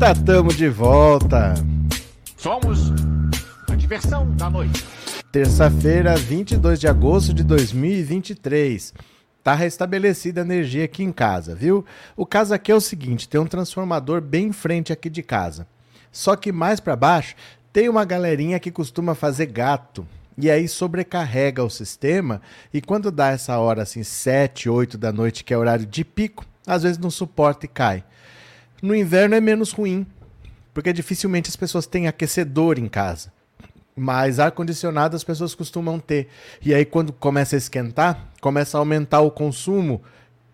[0.00, 1.52] Eita, tamo de volta.
[2.34, 2.90] Somos
[3.70, 4.82] a diversão da noite.
[5.30, 8.94] Terça-feira, 22 de agosto de 2023.
[9.44, 11.84] Tá restabelecida a energia aqui em casa, viu?
[12.16, 15.66] O caso aqui é o seguinte, tem um transformador bem em frente aqui de casa.
[16.10, 17.34] Só que mais para baixo
[17.70, 20.06] tem uma galerinha que costuma fazer gato.
[20.38, 22.40] E aí sobrecarrega o sistema
[22.72, 26.46] e quando dá essa hora assim, 7, 8 da noite, que é horário de pico,
[26.66, 28.02] às vezes não suporta e cai.
[28.82, 30.06] No inverno é menos ruim,
[30.72, 33.32] porque dificilmente as pessoas têm aquecedor em casa.
[33.94, 36.28] Mas ar-condicionado as pessoas costumam ter.
[36.62, 40.00] E aí, quando começa a esquentar, começa a aumentar o consumo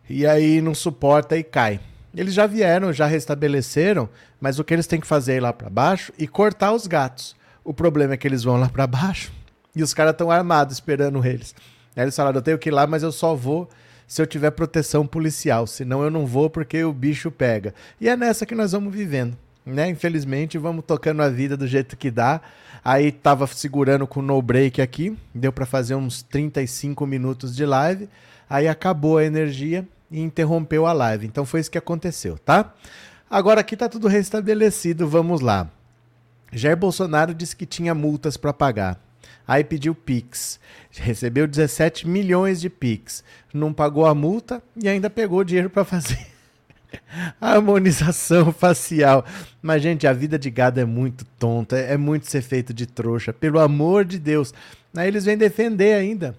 [0.09, 1.81] e aí não suporta e cai.
[2.15, 4.09] Eles já vieram, já restabeleceram,
[4.41, 6.87] mas o que eles têm que fazer é ir lá para baixo e cortar os
[6.87, 7.37] gatos.
[7.63, 9.31] O problema é que eles vão lá para baixo
[9.75, 11.55] e os caras estão armados esperando eles.
[11.95, 13.69] Aí eles falaram: eu tenho que ir lá, mas eu só vou
[14.07, 17.75] se eu tiver proteção policial, senão eu não vou porque o bicho pega.
[18.01, 19.37] E é nessa que nós vamos vivendo.
[19.65, 19.89] Né?
[19.89, 22.41] Infelizmente, vamos tocando a vida do jeito que dá.
[22.85, 28.09] Aí tava segurando com no break aqui, deu para fazer uns 35 minutos de live.
[28.49, 31.27] Aí acabou a energia e interrompeu a live.
[31.27, 32.73] Então foi isso que aconteceu, tá?
[33.29, 35.69] Agora aqui tá tudo restabelecido, vamos lá.
[36.53, 39.01] Jair Bolsonaro disse que tinha multas para pagar.
[39.47, 40.59] Aí pediu Pix.
[40.91, 43.23] Recebeu 17 milhões de Pix.
[43.53, 46.27] Não pagou a multa e ainda pegou dinheiro para fazer
[47.41, 49.25] harmonização facial.
[49.63, 51.77] Mas, gente, a vida de gado é muito tonta.
[51.77, 53.33] É muito ser feito de trouxa.
[53.33, 54.53] Pelo amor de Deus.
[54.97, 56.35] Aí eles vêm defender ainda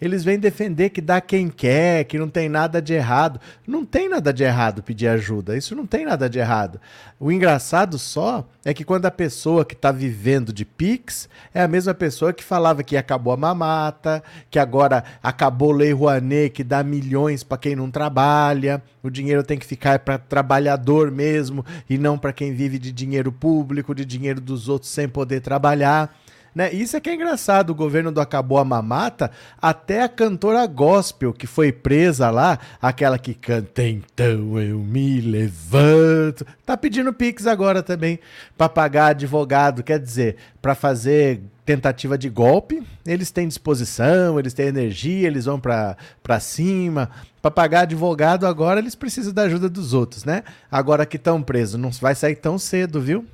[0.00, 3.40] eles vêm defender que dá quem quer, que não tem nada de errado.
[3.66, 5.56] Não tem nada de errado pedir ajuda.
[5.56, 6.80] Isso não tem nada de errado.
[7.18, 11.68] O engraçado só é que quando a pessoa que está vivendo de Pix é a
[11.68, 16.82] mesma pessoa que falava que acabou a mamata, que agora acabou Lei Rouanet, que dá
[16.82, 22.18] milhões para quem não trabalha, o dinheiro tem que ficar para trabalhador mesmo e não
[22.18, 26.14] para quem vive de dinheiro público, de dinheiro dos outros sem poder trabalhar.
[26.54, 26.72] Né?
[26.72, 31.32] Isso é que é engraçado, o governo do Acabou a Mamata, até a cantora gospel
[31.32, 37.82] que foi presa lá, aquela que canta Então eu me levanto, tá pedindo pix agora
[37.82, 38.20] também
[38.56, 44.66] para pagar advogado, quer dizer, para fazer tentativa de golpe, eles têm disposição, eles têm
[44.66, 47.10] energia, eles vão para cima.
[47.40, 50.44] Para pagar advogado agora, eles precisam da ajuda dos outros, né?
[50.70, 53.24] Agora que estão presos, não vai sair tão cedo, viu?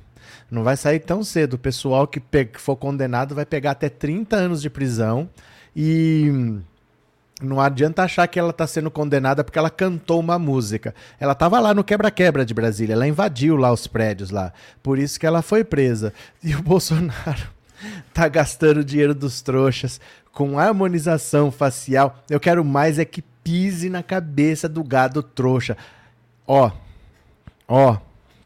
[0.51, 1.53] Não vai sair tão cedo.
[1.53, 5.29] O pessoal que, que for condenado vai pegar até 30 anos de prisão
[5.73, 6.59] e
[7.41, 10.93] não adianta achar que ela está sendo condenada porque ela cantou uma música.
[11.17, 14.51] Ela estava lá no quebra-quebra de Brasília, ela invadiu lá os prédios lá.
[14.83, 16.13] Por isso que ela foi presa.
[16.43, 17.47] E o Bolsonaro
[18.13, 20.01] tá gastando dinheiro dos trouxas
[20.33, 22.23] com harmonização facial.
[22.29, 25.77] Eu quero mais é que pise na cabeça do gado trouxa.
[26.45, 26.71] Ó,
[27.67, 27.97] ó,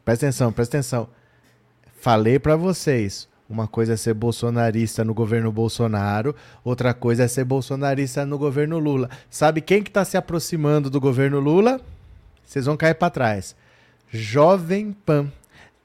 [0.04, 1.15] presta atenção, presta atenção.
[2.06, 3.28] Falei para vocês.
[3.50, 8.78] Uma coisa é ser bolsonarista no governo Bolsonaro, outra coisa é ser bolsonarista no governo
[8.78, 9.10] Lula.
[9.28, 11.80] Sabe quem que está se aproximando do governo Lula?
[12.44, 13.56] Vocês vão cair para trás.
[14.08, 15.32] Jovem Pan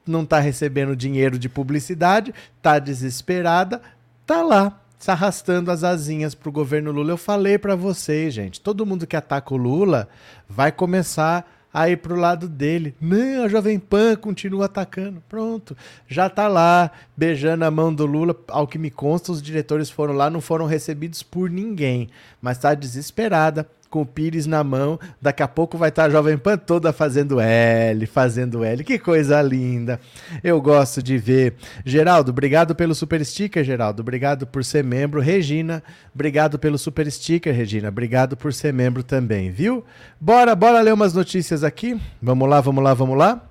[0.06, 3.82] não está recebendo dinheiro de publicidade, está desesperada,
[4.24, 7.10] tá lá se arrastando as asinhas para o governo Lula.
[7.10, 10.08] Eu falei para vocês, gente, todo mundo que ataca o Lula
[10.48, 12.94] vai começar aí pro lado dele.
[13.00, 15.22] Não, a Jovem Pan continua atacando.
[15.28, 18.36] Pronto, já tá lá beijando a mão do Lula.
[18.48, 22.08] Ao que me consta, os diretores foram lá, não foram recebidos por ninguém,
[22.40, 24.98] mas tá desesperada com o Pires na mão.
[25.20, 28.82] Daqui a pouco vai estar a Jovem Pan toda fazendo L, fazendo L.
[28.82, 30.00] Que coisa linda.
[30.42, 31.56] Eu gosto de ver.
[31.84, 34.00] Geraldo, obrigado pelo super sticker, Geraldo.
[34.00, 35.20] Obrigado por ser membro.
[35.20, 35.82] Regina,
[36.14, 37.88] obrigado pelo super sticker, Regina.
[37.88, 39.84] Obrigado por ser membro também, viu?
[40.18, 42.00] Bora, bora ler umas notícias aqui.
[42.20, 43.42] Vamos lá, vamos lá, vamos lá.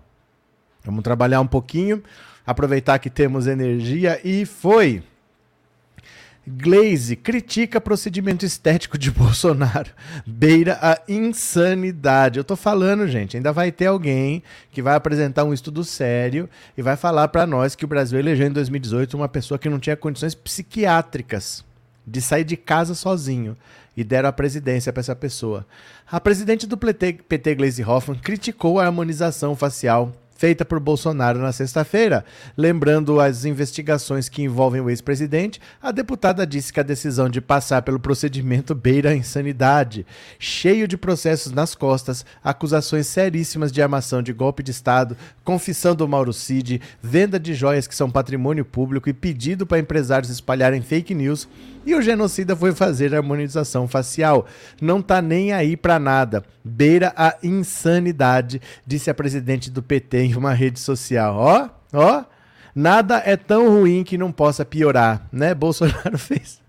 [0.83, 2.01] Vamos trabalhar um pouquinho,
[2.43, 5.03] aproveitar que temos energia e foi.
[6.53, 9.89] Glaze critica procedimento estético de Bolsonaro.
[10.25, 12.37] Beira a insanidade.
[12.37, 16.81] Eu tô falando, gente, ainda vai ter alguém que vai apresentar um estudo sério e
[16.81, 19.95] vai falar para nós que o Brasil elegeu em 2018 uma pessoa que não tinha
[19.95, 21.63] condições psiquiátricas
[22.05, 23.55] de sair de casa sozinho
[23.95, 25.65] e deram a presidência para essa pessoa.
[26.11, 31.51] A presidente do PT, PT Glaze Hoffmann criticou a harmonização facial feita por Bolsonaro na
[31.51, 32.25] sexta-feira.
[32.57, 37.83] Lembrando as investigações que envolvem o ex-presidente, a deputada disse que a decisão de passar
[37.83, 40.03] pelo procedimento beira a insanidade.
[40.39, 46.07] Cheio de processos nas costas, acusações seríssimas de armação de golpe de Estado, confissão do
[46.07, 51.13] Mauro Cid, venda de joias que são patrimônio público e pedido para empresários espalharem fake
[51.13, 51.47] news
[51.85, 54.45] E o genocida foi fazer harmonização facial.
[54.81, 56.43] Não tá nem aí pra nada.
[56.63, 61.35] Beira a insanidade, disse a presidente do PT em uma rede social.
[61.37, 62.23] Ó, ó,
[62.75, 65.53] nada é tão ruim que não possa piorar, né?
[65.55, 66.61] Bolsonaro fez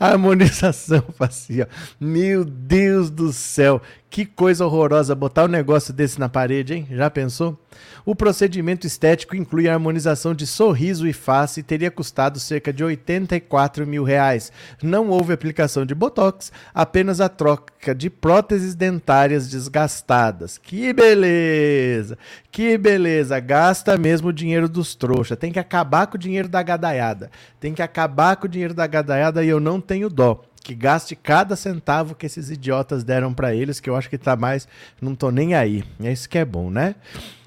[0.00, 1.68] harmonização facial.
[2.00, 6.88] Meu Deus do céu, que coisa horrorosa botar um negócio desse na parede, hein?
[6.90, 7.58] Já pensou?
[8.06, 12.82] O procedimento estético inclui a harmonização de sorriso e face e teria custado cerca de
[12.82, 14.50] 84 mil reais.
[14.82, 20.56] Não houve aplicação de botox, apenas a troca de próteses dentárias desgastadas.
[20.56, 22.16] Que beleza!
[22.50, 23.38] Que beleza!
[23.40, 25.36] Gasta mesmo o dinheiro dos trouxas.
[25.36, 27.30] Tem que acabar com o dinheiro da gadaiada.
[27.60, 31.16] Tem que acabar com o dinheiro da gadaiada e eu não tenho dó que gaste
[31.16, 34.68] cada centavo que esses idiotas deram para eles, que eu acho que tá mais,
[35.00, 35.82] não tô nem aí.
[35.98, 36.94] É isso que é bom, né?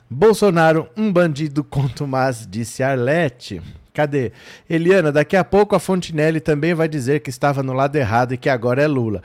[0.10, 3.62] Bolsonaro, um bandido quanto mais, disse Arlete.
[3.94, 4.32] Cadê?
[4.68, 8.38] Eliana, daqui a pouco a Fontinelli também vai dizer que estava no lado errado e
[8.38, 9.22] que agora é Lula.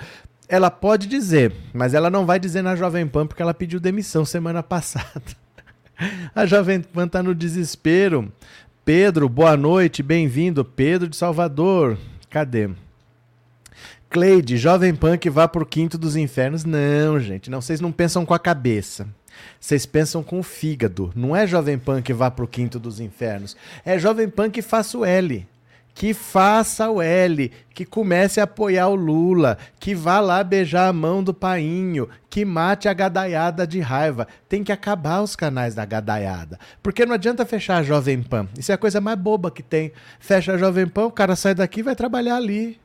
[0.46, 4.26] Ela pode dizer, mas ela não vai dizer na Jovem Pan porque ela pediu demissão
[4.26, 5.22] semana passada.
[6.34, 8.30] A Jovem Pan tá no desespero.
[8.84, 10.66] Pedro, boa noite, bem-vindo.
[10.66, 11.96] Pedro de Salvador.
[12.28, 12.68] Cadê?
[14.08, 16.64] Cleide, Jovem que vá pro quinto dos infernos.
[16.64, 19.06] Não, gente, não, vocês não pensam com a cabeça.
[19.60, 21.12] Vocês pensam com o fígado.
[21.14, 23.56] Não é Jovem que vá pro quinto dos infernos.
[23.84, 25.46] É Jovem que faça o L.
[25.92, 30.92] Que faça o L, que comece a apoiar o Lula, que vá lá beijar a
[30.92, 34.28] mão do painho, que mate a gadaiada de raiva.
[34.46, 36.60] Tem que acabar os canais da gadaiada.
[36.82, 38.46] Porque não adianta fechar a Jovem Pan.
[38.58, 39.90] Isso é a coisa mais boba que tem.
[40.20, 42.78] Fecha a Jovem Pan, o cara sai daqui e vai trabalhar ali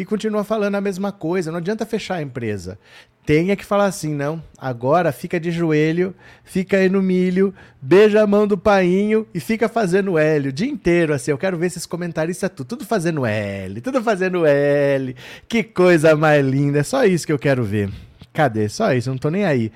[0.00, 1.50] e continua falando a mesma coisa.
[1.50, 2.78] Não adianta fechar a empresa.
[3.26, 4.42] Tenha que falar assim, não.
[4.56, 9.68] Agora fica de joelho, fica aí no milho, beija a mão do painho e fica
[9.68, 11.12] fazendo L o dia inteiro.
[11.12, 15.14] Assim, eu quero ver esses comentaristas tudo, tudo fazendo L, tudo fazendo L.
[15.46, 16.78] Que coisa mais linda.
[16.78, 17.90] É só isso que eu quero ver.
[18.32, 18.68] Cadê?
[18.70, 19.70] Só isso, não tô nem aí.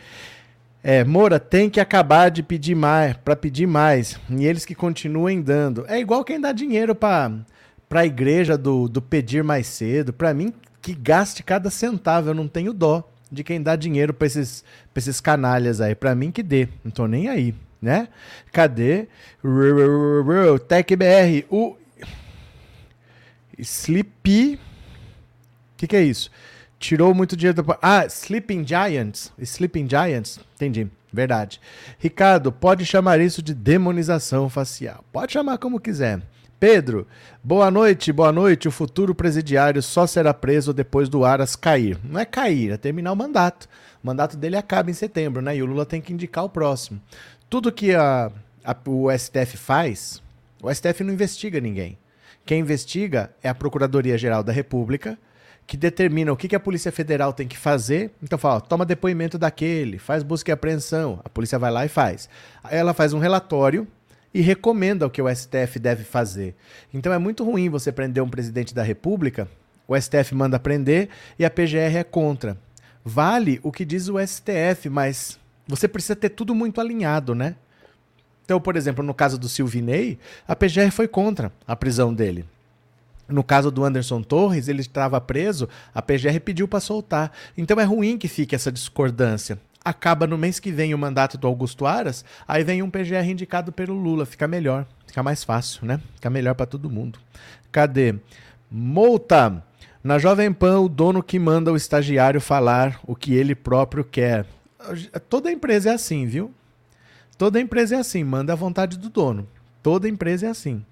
[0.83, 4.19] É, Moura tem que acabar de pedir mais, para pedir mais.
[4.31, 5.85] E eles que continuem dando.
[5.87, 7.31] É igual quem dá dinheiro para
[7.95, 10.13] para a igreja do, do pedir mais cedo.
[10.13, 10.53] Para mim,
[10.83, 12.29] que gaste cada centavo.
[12.29, 14.65] Eu não tenho dó de quem dá dinheiro para esses,
[14.97, 15.95] esses canalhas aí.
[15.95, 16.67] Para mim, que dê.
[16.83, 18.09] Não tô nem aí, né?
[18.51, 19.07] Cadê?
[20.67, 21.47] TecBR.
[21.49, 21.77] O
[23.57, 24.57] Sleepy.
[24.57, 24.59] O
[25.77, 26.33] que, que é isso?
[26.81, 27.79] Tirou muito dinheiro do.
[27.81, 29.33] Ah, Sleeping Giants.
[29.39, 30.41] Sleeping Giants.
[30.57, 30.89] Entendi.
[31.13, 31.61] Verdade.
[32.01, 35.05] Ricardo, pode chamar isso de demonização facial.
[35.13, 36.21] Pode chamar como quiser.
[36.67, 37.07] Pedro,
[37.43, 38.67] boa noite, boa noite.
[38.67, 41.99] O futuro presidiário só será preso depois do Aras cair.
[42.03, 43.69] Não é cair, é terminar o mandato.
[44.03, 45.55] O mandato dele acaba em setembro, né?
[45.55, 46.99] E o Lula tem que indicar o próximo.
[47.51, 48.33] Tudo que a,
[48.65, 50.23] a, o STF faz,
[50.63, 51.99] o STF não investiga ninguém.
[52.47, 55.19] Quem investiga é a Procuradoria-Geral da República,
[55.67, 58.11] que determina o que, que a Polícia Federal tem que fazer.
[58.23, 61.21] Então fala, toma depoimento daquele, faz busca e apreensão.
[61.23, 62.27] A polícia vai lá e faz.
[62.71, 63.87] Ela faz um relatório
[64.35, 66.57] e recomenda o que o STF deve fazer.
[66.93, 69.49] Então é muito ruim você prender um presidente da República,
[69.87, 72.59] o STF manda prender e a PGR é contra.
[73.05, 75.39] Vale o que diz o STF, mas
[75.69, 77.55] você precisa ter tudo muito alinhado, né?
[78.45, 82.45] Então, por exemplo, no caso do Silvinei, a PGR foi contra a prisão dele.
[83.27, 87.33] No caso do Anderson Torres, ele estava preso, a PGR pediu para soltar.
[87.57, 91.47] Então é ruim que fique essa discordância acaba no mês que vem o mandato do
[91.47, 96.01] Augusto Aras, aí vem um PGR indicado pelo Lula, fica melhor, fica mais fácil, né?
[96.15, 97.19] Fica melhor para todo mundo.
[97.71, 98.15] Cadê?
[98.71, 99.63] Multa.
[100.03, 104.47] Na Jovem Pan, o dono que manda o estagiário falar o que ele próprio quer.
[105.29, 106.53] Toda empresa é assim, viu?
[107.37, 109.49] Toda empresa é assim, manda a vontade do dono.
[109.83, 110.85] Toda empresa é assim.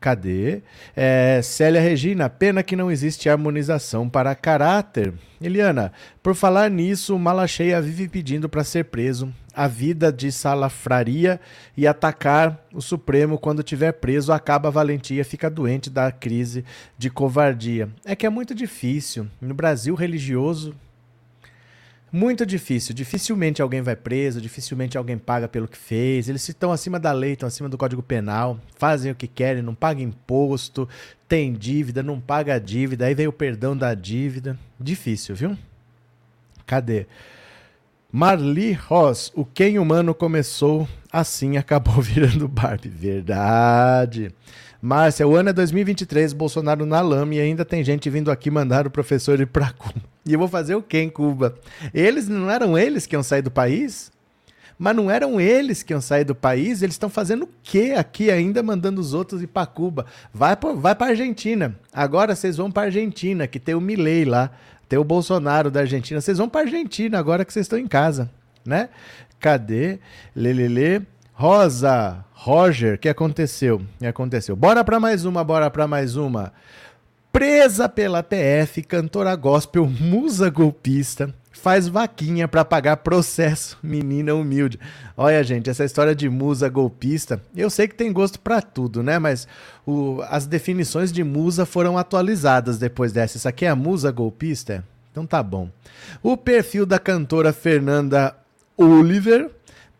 [0.00, 0.60] Cadê?
[0.94, 5.14] É, Célia Regina, pena que não existe harmonização para caráter.
[5.40, 9.32] Eliana, por falar nisso, Malacheia vive pedindo para ser preso.
[9.54, 11.40] A vida de salafraria
[11.74, 16.62] e atacar o Supremo quando tiver preso acaba a valentia, fica doente da crise
[16.98, 17.88] de covardia.
[18.04, 19.26] É que é muito difícil.
[19.40, 20.74] No Brasil religioso,
[22.16, 22.94] muito difícil.
[22.94, 26.28] Dificilmente alguém vai preso, dificilmente alguém paga pelo que fez.
[26.28, 29.74] Eles estão acima da lei, estão acima do Código Penal, fazem o que querem, não
[29.74, 30.88] pagam imposto,
[31.28, 34.58] tem dívida, não paga a dívida, aí vem o perdão da dívida.
[34.80, 35.58] Difícil, viu?
[36.64, 37.06] Cadê?
[38.10, 42.88] Marli Ross, o quem humano começou assim acabou virando Barbie.
[42.88, 44.32] Verdade.
[44.80, 48.86] Márcia, o ano é 2023, Bolsonaro na lama e ainda tem gente vindo aqui mandar
[48.86, 50.02] o professor ir pra Cuba.
[50.24, 51.54] E eu vou fazer o quê em Cuba?
[51.94, 54.10] Eles não eram eles que iam sair do país?
[54.78, 58.30] Mas não eram eles que iam sair do país, eles estão fazendo o quê aqui
[58.30, 60.04] ainda, mandando os outros ir para Cuba?
[60.32, 61.74] Vai para vai a Argentina.
[61.92, 64.50] Agora vocês vão para Argentina, que tem o Milei lá,
[64.88, 66.20] tem o Bolsonaro da Argentina.
[66.20, 68.30] Vocês vão para Argentina agora que vocês estão em casa,
[68.64, 68.90] né?
[69.40, 69.98] Cadê?
[70.34, 71.06] Lelele.
[71.38, 73.82] Rosa, Roger, que aconteceu?
[73.98, 74.56] Que aconteceu?
[74.56, 76.50] Bora para mais uma, bora para mais uma.
[77.30, 84.80] Presa pela PF, cantora gospel, musa golpista, faz vaquinha para pagar processo, menina humilde.
[85.14, 89.18] Olha, gente, essa história de musa golpista, eu sei que tem gosto para tudo, né?
[89.18, 89.46] Mas
[89.84, 93.36] o, as definições de musa foram atualizadas depois dessa.
[93.36, 94.82] Isso aqui é a musa golpista?
[95.12, 95.68] Então tá bom.
[96.22, 98.34] O perfil da cantora Fernanda
[98.74, 99.50] Oliver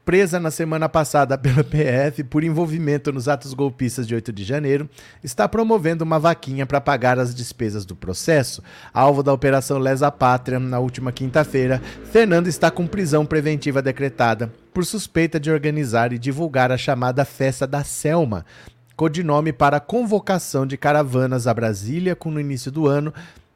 [0.06, 4.88] presa na semana passada pela PF por envolvimento nos atos golpistas de 8 de janeiro,
[5.22, 8.62] está promovendo uma vaquinha para pagar as despesas do processo.
[8.94, 14.84] Alvo da Operação Lesa Pátria, na última quinta-feira, Fernando está com prisão preventiva decretada por
[14.86, 18.46] suspeita de organizar e divulgar a chamada Festa da Selma,
[18.94, 23.12] codinome para a convocação de caravanas a Brasília com no início do ano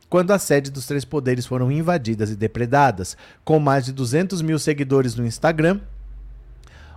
[0.09, 3.16] quando as sedes dos três poderes foram invadidas e depredadas.
[3.45, 5.78] Com mais de 200 mil seguidores no Instagram,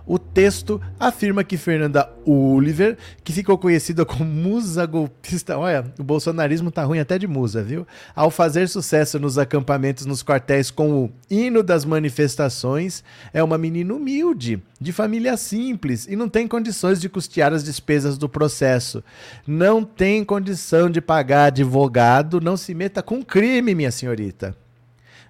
[0.06, 6.70] o texto afirma que Fernanda Oliver, que ficou conhecida como musa golpista, olha, o bolsonarismo
[6.70, 7.86] tá ruim até de musa, viu?
[8.14, 13.94] Ao fazer sucesso nos acampamentos nos quartéis com o hino das manifestações, é uma menina
[13.94, 19.02] humilde, de família simples e não tem condições de custear as despesas do processo.
[19.46, 24.54] Não tem condição de pagar advogado, não se meta com crime, minha senhorita.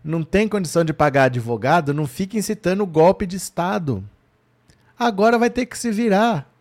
[0.02, 4.04] Não tem condição de pagar advogado, não fique incitando golpe de Estado.
[4.98, 6.53] Agora vai ter que se virar.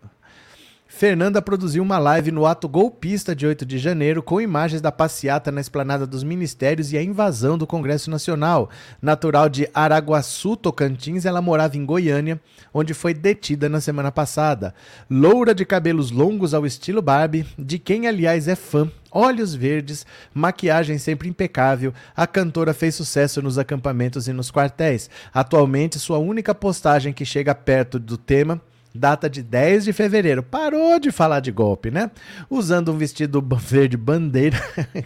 [0.96, 5.52] Fernanda produziu uma live no ato golpista de 8 de janeiro com imagens da passeata
[5.52, 8.70] na esplanada dos ministérios e a invasão do Congresso Nacional.
[9.02, 12.40] Natural de Araguaçu, Tocantins, ela morava em Goiânia,
[12.72, 14.76] onde foi detida na semana passada.
[15.10, 21.00] Loura de cabelos longos ao estilo Barbie, de quem aliás é fã, olhos verdes, maquiagem
[21.00, 25.10] sempre impecável, a cantora fez sucesso nos acampamentos e nos quartéis.
[25.34, 28.62] Atualmente, sua única postagem que chega perto do tema
[28.94, 30.44] data de 10 de fevereiro.
[30.44, 32.12] Parou de falar de golpe, né?
[32.50, 34.62] Usando um vestido verde bandeira.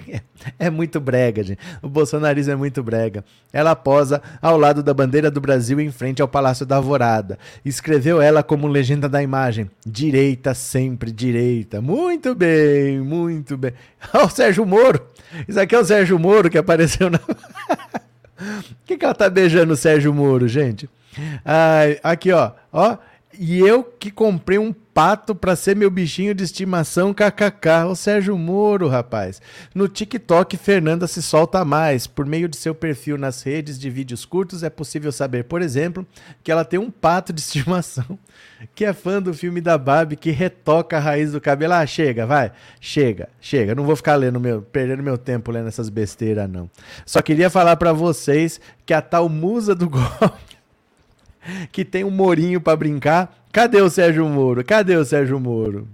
[0.60, 1.60] é muito brega, gente.
[1.82, 3.24] O bolsonarismo é muito brega.
[3.54, 7.40] Ela posa ao lado da bandeira do Brasil em frente ao Palácio da Alvorada.
[7.64, 11.82] Escreveu ela como legenda da imagem: direita, sempre direita.
[11.82, 13.74] Muito bem, muito bem.
[14.14, 15.02] Olha o Sérgio Moro.
[15.48, 17.20] Isso aqui é o Sérgio Moro que apareceu na.
[18.38, 20.88] Por que, que ela tá beijando o Sérgio Moro, gente?
[21.44, 22.52] Ai, aqui, ó.
[22.72, 22.98] Ó,
[23.40, 27.86] e eu que comprei um pato para ser meu bichinho de estimação, kkk.
[27.88, 29.40] O Sérgio Moro, rapaz.
[29.76, 32.08] No TikTok, Fernanda se solta mais.
[32.08, 36.06] Por meio de seu perfil nas redes de vídeos curtos, é possível saber, por exemplo,
[36.44, 38.18] que ela tem um pato de estimação,
[38.74, 41.74] que é fã do filme da Barbie, que retoca a raiz do cabelo.
[41.74, 42.52] Ah, chega, vai.
[42.82, 43.76] Chega, chega.
[43.76, 46.68] Não vou ficar lendo meu, perdendo meu tempo lendo essas besteiras, não.
[47.06, 50.47] Só queria falar para vocês que a tal musa do golpe
[51.72, 53.36] que tem um Morinho para brincar.
[53.52, 54.64] Cadê o Sérgio Moro?
[54.64, 55.88] Cadê o Sérgio Moro?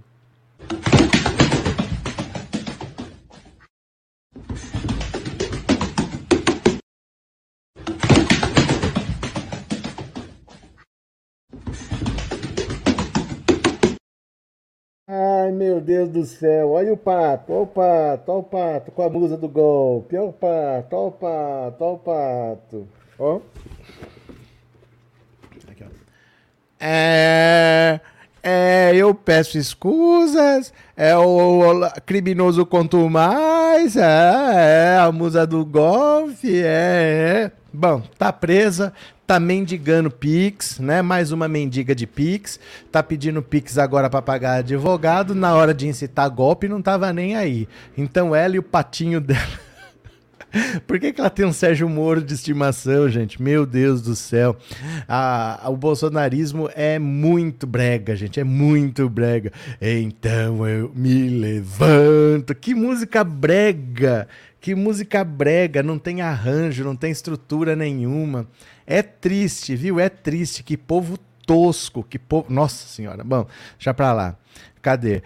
[15.06, 16.70] Ai, meu Deus do céu.
[16.72, 20.16] Olha o pato, olha o pato, olha o pato com a musa do golpe.
[20.16, 22.88] Olha o pato, olha o pato, olha o pato.
[23.18, 23.40] Ó.
[26.86, 27.98] É,
[28.42, 35.64] é, eu peço escusas, é o, o criminoso quanto mais, é, é, a musa do
[35.64, 37.52] golfe, é, é.
[37.72, 38.92] Bom, tá presa,
[39.26, 41.00] tá mendigando Pix, né?
[41.00, 42.60] Mais uma mendiga de Pix,
[42.92, 47.34] tá pedindo Pix agora para pagar advogado, na hora de incitar golpe não tava nem
[47.34, 47.66] aí.
[47.96, 49.63] Então ela e o patinho dela
[50.86, 53.42] Por que, que ela tem um Sérgio Moro de estimação, gente?
[53.42, 54.56] Meu Deus do céu.
[55.08, 58.40] Ah, o bolsonarismo é muito brega, gente.
[58.40, 59.52] É muito brega.
[59.80, 62.54] Então eu me levanto.
[62.54, 64.28] Que música brega!
[64.60, 65.82] Que música brega!
[65.82, 68.46] Não tem arranjo, não tem estrutura nenhuma.
[68.86, 69.98] É triste, viu?
[70.00, 70.62] É triste.
[70.62, 72.02] Que povo tosco.
[72.02, 72.46] Que povo.
[72.52, 73.22] Nossa Senhora.
[73.24, 73.46] Bom,
[73.78, 74.36] já pra lá.
[74.80, 75.22] Cadê?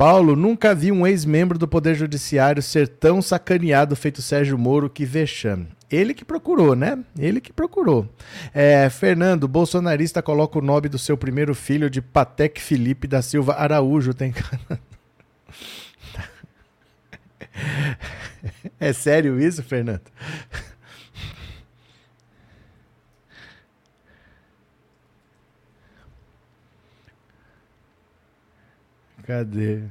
[0.00, 5.04] Paulo, nunca vi um ex-membro do Poder Judiciário ser tão sacaneado feito Sérgio Moro que
[5.04, 5.68] vexame.
[5.90, 6.98] Ele que procurou, né?
[7.18, 8.08] Ele que procurou.
[8.54, 13.56] É, Fernando, bolsonarista coloca o nome do seu primeiro filho de Patek Felipe da Silva
[13.56, 14.14] Araújo.
[14.14, 14.32] Tem...
[18.80, 20.00] é sério isso, Fernando?
[29.30, 29.82] Cadê?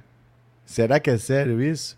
[0.65, 1.97] Será que é sério isso?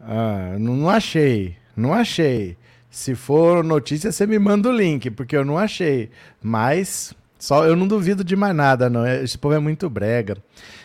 [0.00, 1.58] Ah, não, achei.
[1.76, 2.56] Não achei.
[2.90, 6.10] Se for notícia, você me manda o link, porque eu não achei.
[6.42, 9.06] Mas só eu não duvido de mais nada, não.
[9.06, 10.38] Esse povo é muito brega.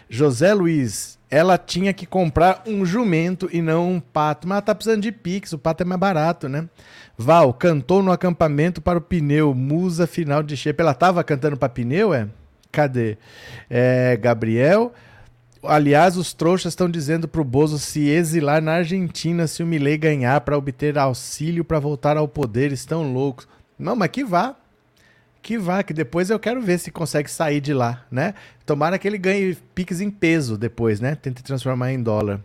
[0.10, 4.48] José Luiz, ela tinha que comprar um jumento e não um pato.
[4.48, 6.68] Mas ela tá precisando de Pix, o pato é mais barato, né?
[7.18, 10.82] Val, cantou no acampamento para o pneu, musa final de shape.
[10.82, 12.28] Ela tava cantando para pneu, é?
[12.72, 13.18] Cadê?
[13.70, 14.94] É, Gabriel,
[15.64, 20.40] Aliás, os trouxas estão dizendo pro Bozo se exilar na Argentina se o Milei ganhar
[20.42, 22.72] para obter auxílio para voltar ao poder.
[22.72, 23.48] Estão loucos.
[23.78, 24.56] Não, mas que vá.
[25.42, 28.34] Que vá, que depois eu quero ver se consegue sair de lá, né?
[28.66, 31.16] Tomara que ele ganhe piques em peso depois, né?
[31.16, 32.42] Tente transformar em dólar.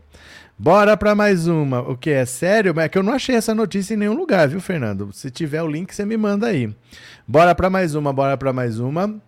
[0.59, 1.81] Bora para mais uma.
[1.81, 2.79] O que é sério?
[2.79, 5.13] É que eu não achei essa notícia em nenhum lugar, viu, Fernando?
[5.13, 6.73] Se tiver o link, você me manda aí.
[7.27, 9.21] Bora para mais uma, bora para mais uma.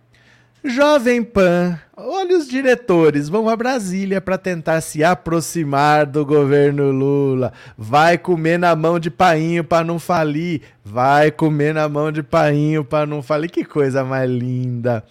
[0.67, 7.53] Jovem Pan, olha os diretores, vão a Brasília para tentar se aproximar do governo Lula.
[7.77, 10.61] Vai comer na mão de painho para não falir.
[10.83, 13.51] Vai comer na mão de painho para não falir.
[13.51, 15.03] Que coisa mais linda.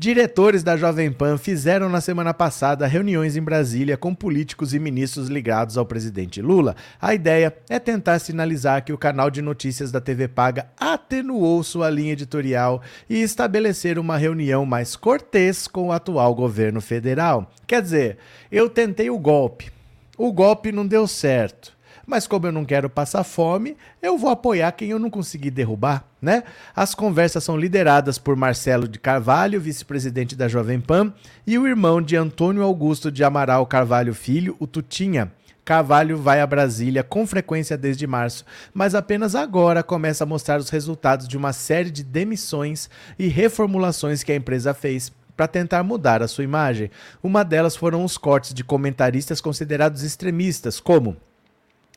[0.00, 5.28] Diretores da Jovem Pan fizeram na semana passada reuniões em Brasília com políticos e ministros
[5.28, 6.74] ligados ao presidente Lula.
[6.98, 11.90] A ideia é tentar sinalizar que o canal de notícias da TV Paga atenuou sua
[11.90, 12.80] linha editorial
[13.10, 17.52] e estabelecer uma reunião mais cortês com o atual governo federal.
[17.66, 18.16] Quer dizer,
[18.50, 19.70] eu tentei o golpe.
[20.16, 21.78] O golpe não deu certo
[22.10, 26.04] mas como eu não quero passar fome, eu vou apoiar quem eu não conseguir derrubar,
[26.20, 26.42] né?
[26.74, 31.14] As conversas são lideradas por Marcelo de Carvalho, vice-presidente da Jovem Pan,
[31.46, 35.30] e o irmão de Antônio Augusto de Amaral Carvalho Filho, o Tutinha.
[35.64, 38.44] Carvalho vai a Brasília com frequência desde março,
[38.74, 44.24] mas apenas agora começa a mostrar os resultados de uma série de demissões e reformulações
[44.24, 46.90] que a empresa fez para tentar mudar a sua imagem.
[47.22, 51.16] Uma delas foram os cortes de comentaristas considerados extremistas, como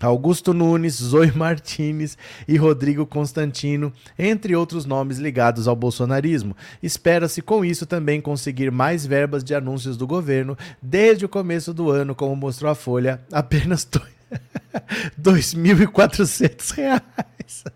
[0.05, 6.55] Augusto Nunes, Zoe Martinez e Rodrigo Constantino, entre outros nomes ligados ao bolsonarismo.
[6.81, 11.89] Espera-se com isso também conseguir mais verbas de anúncios do governo desde o começo do
[11.89, 14.01] ano, como mostrou a Folha, apenas R$
[15.21, 17.71] 2.400.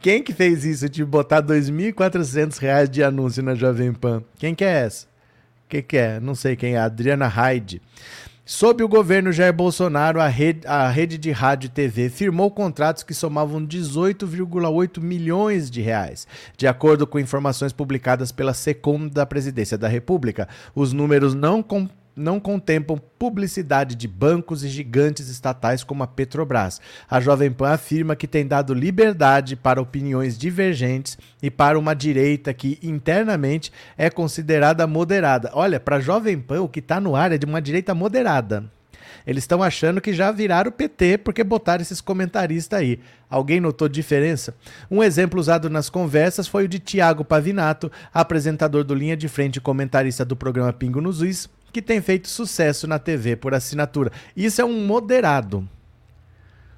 [0.00, 4.22] Quem que fez isso de botar R$ 2.400 de anúncio na Jovem Pan?
[4.38, 5.06] Quem que é essa?
[5.68, 6.20] Quem que é?
[6.20, 6.78] Não sei quem é.
[6.78, 7.82] Adriana Hyde.
[8.48, 13.02] Sob o governo Jair Bolsonaro, a rede, a rede de rádio e TV firmou contratos
[13.02, 16.28] que somavam 18,8 milhões de reais.
[16.56, 21.60] De acordo com informações publicadas pela SECOM da Presidência da República, os números não
[22.16, 26.80] não contemplam publicidade de bancos e gigantes estatais como a Petrobras.
[27.08, 32.54] A Jovem Pan afirma que tem dado liberdade para opiniões divergentes e para uma direita
[32.54, 35.50] que internamente é considerada moderada.
[35.52, 38.64] Olha, para a Jovem Pan o que está no ar é de uma direita moderada.
[39.26, 43.00] Eles estão achando que já viraram o PT porque botaram esses comentaristas aí.
[43.28, 44.54] Alguém notou diferença?
[44.88, 49.56] Um exemplo usado nas conversas foi o de Tiago Pavinato, apresentador do Linha de Frente
[49.56, 54.10] e comentarista do programa Pingo nos Is, que tem feito sucesso na TV por assinatura.
[54.34, 55.68] Isso é um moderado.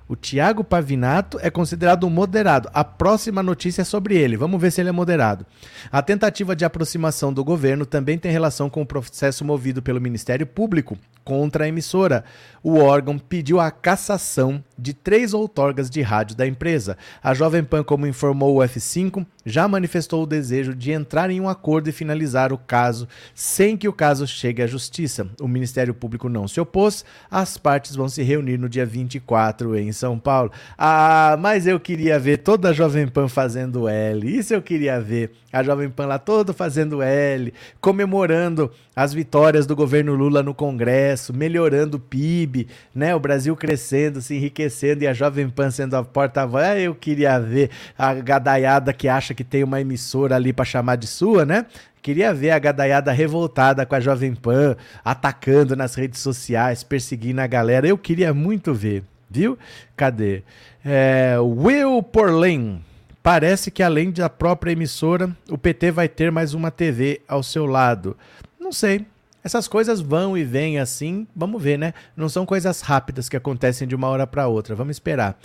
[0.08, 2.68] O Tiago Pavinato é considerado um moderado.
[2.74, 4.36] A próxima notícia é sobre ele.
[4.36, 5.46] Vamos ver se ele é moderado.
[5.92, 10.48] A tentativa de aproximação do governo também tem relação com o processo movido pelo Ministério
[10.48, 12.24] Público contra a emissora.
[12.60, 16.96] O órgão pediu a cassação de três outorgas de rádio da empresa.
[17.22, 21.48] A Jovem Pan, como informou o F5, já manifestou o desejo de entrar em um
[21.48, 25.26] acordo e finalizar o caso sem que o caso chegue à justiça.
[25.40, 27.04] O Ministério Público não se opôs.
[27.30, 30.52] As partes vão se reunir no dia 24 em São Paulo.
[30.76, 34.38] Ah, mas eu queria ver toda a Jovem Pan fazendo L.
[34.38, 35.32] Isso eu queria ver.
[35.52, 41.32] A Jovem Pan lá todo fazendo L, comemorando as vitórias do governo Lula no Congresso,
[41.32, 43.14] melhorando o PIB, né?
[43.14, 44.67] O Brasil crescendo, se enriquecendo
[45.02, 46.64] e a Jovem Pan sendo a porta-voz.
[46.64, 50.96] Ah, eu queria ver a gadaiada que acha que tem uma emissora ali para chamar
[50.96, 51.66] de sua, né?
[52.02, 57.46] Queria ver a gadaiada revoltada com a Jovem Pan, atacando nas redes sociais, perseguindo a
[57.46, 57.86] galera.
[57.86, 59.58] Eu queria muito ver, viu?
[59.96, 60.42] Cadê?
[60.84, 62.80] É, Will Porlin.
[63.22, 67.66] Parece que além da própria emissora, o PT vai ter mais uma TV ao seu
[67.66, 68.16] lado.
[68.58, 69.04] Não sei.
[69.48, 71.94] Essas coisas vão e vêm assim, vamos ver, né?
[72.14, 74.74] Não são coisas rápidas que acontecem de uma hora para outra.
[74.74, 75.38] Vamos esperar.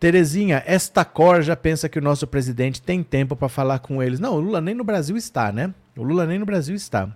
[0.00, 4.18] Terezinha, esta cor já pensa que o nosso presidente tem tempo para falar com eles.
[4.18, 5.72] Não, o Lula nem no Brasil está, né?
[5.96, 7.08] O Lula nem no Brasil está.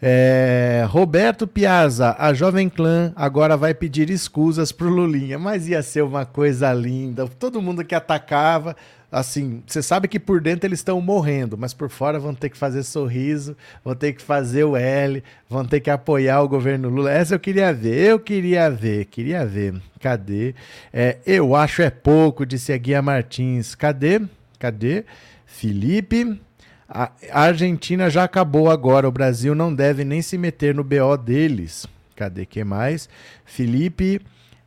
[0.00, 6.02] É, Roberto Piazza, a Jovem Clã agora vai pedir escusas pro Lulinha, mas ia ser
[6.02, 7.26] uma coisa linda.
[7.26, 8.76] Todo mundo que atacava,
[9.10, 12.56] assim, você sabe que por dentro eles estão morrendo, mas por fora vão ter que
[12.56, 17.10] fazer sorriso, vão ter que fazer o L, vão ter que apoiar o governo Lula.
[17.10, 19.74] Essa eu queria ver, eu queria ver, queria ver.
[20.00, 20.54] Cadê?
[20.92, 23.74] É, eu acho é pouco, disse a Guia Martins.
[23.74, 24.20] Cadê?
[24.58, 25.04] Cadê?
[25.46, 26.40] Felipe.
[26.88, 31.86] A Argentina já acabou agora, o Brasil não deve nem se meter no BO deles.
[32.16, 33.10] Cadê que mais?
[33.44, 34.22] Felipe,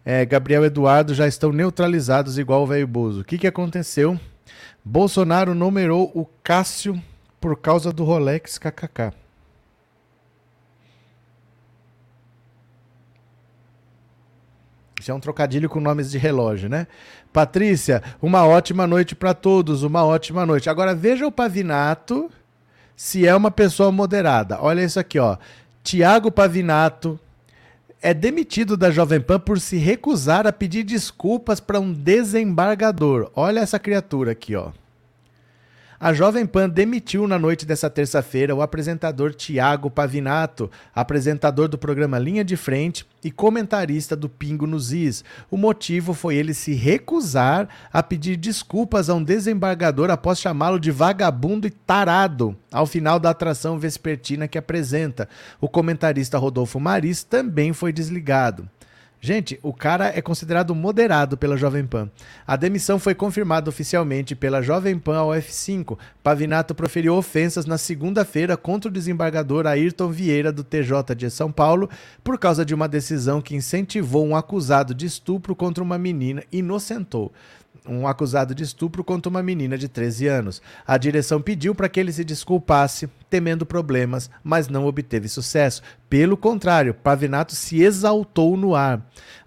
[0.06, 3.22] é, Gabriel Eduardo já estão neutralizados igual o velho Bozo.
[3.22, 4.20] O que, que aconteceu?
[4.84, 7.02] Bolsonaro numerou o Cássio
[7.40, 9.14] por causa do Rolex KKK.
[15.00, 16.86] Isso é um trocadilho com nomes de relógio, né?
[17.34, 20.70] Patrícia, uma ótima noite para todos, uma ótima noite.
[20.70, 22.30] Agora veja o Pavinato
[22.96, 24.62] se é uma pessoa moderada.
[24.62, 25.38] Olha isso aqui, ó.
[25.84, 27.20] Tiago Pavinato
[28.02, 33.30] é demitido da Jovem Pan por se recusar a pedir desculpas para um desembargador.
[33.36, 34.72] Olha essa criatura aqui, ó.
[36.04, 42.18] A Jovem Pan demitiu na noite dessa terça-feira o apresentador Tiago Pavinato, apresentador do programa
[42.18, 45.24] Linha de Frente e comentarista do Pingo nos Is.
[45.52, 50.90] O motivo foi ele se recusar a pedir desculpas a um desembargador após chamá-lo de
[50.90, 55.30] vagabundo e tarado ao final da atração vespertina que apresenta.
[55.62, 58.68] O comentarista Rodolfo Maris também foi desligado.
[59.24, 62.10] Gente, o cara é considerado moderado pela Jovem Pan.
[62.46, 65.96] A demissão foi confirmada oficialmente pela Jovem Pan ao F5.
[66.24, 71.88] Pavinato proferiu ofensas na segunda-feira contra o desembargador Ayrton Vieira do TJ de São Paulo
[72.24, 76.58] por causa de uma decisão que incentivou um acusado de estupro contra uma menina e
[76.58, 77.32] inocentou
[77.88, 80.62] um acusado de estupro contra uma menina de 13 anos.
[80.86, 85.82] A direção pediu para que ele se desculpasse, temendo problemas, mas não obteve sucesso.
[86.10, 89.02] Pelo contrário, Pavinato se exaltou no ar.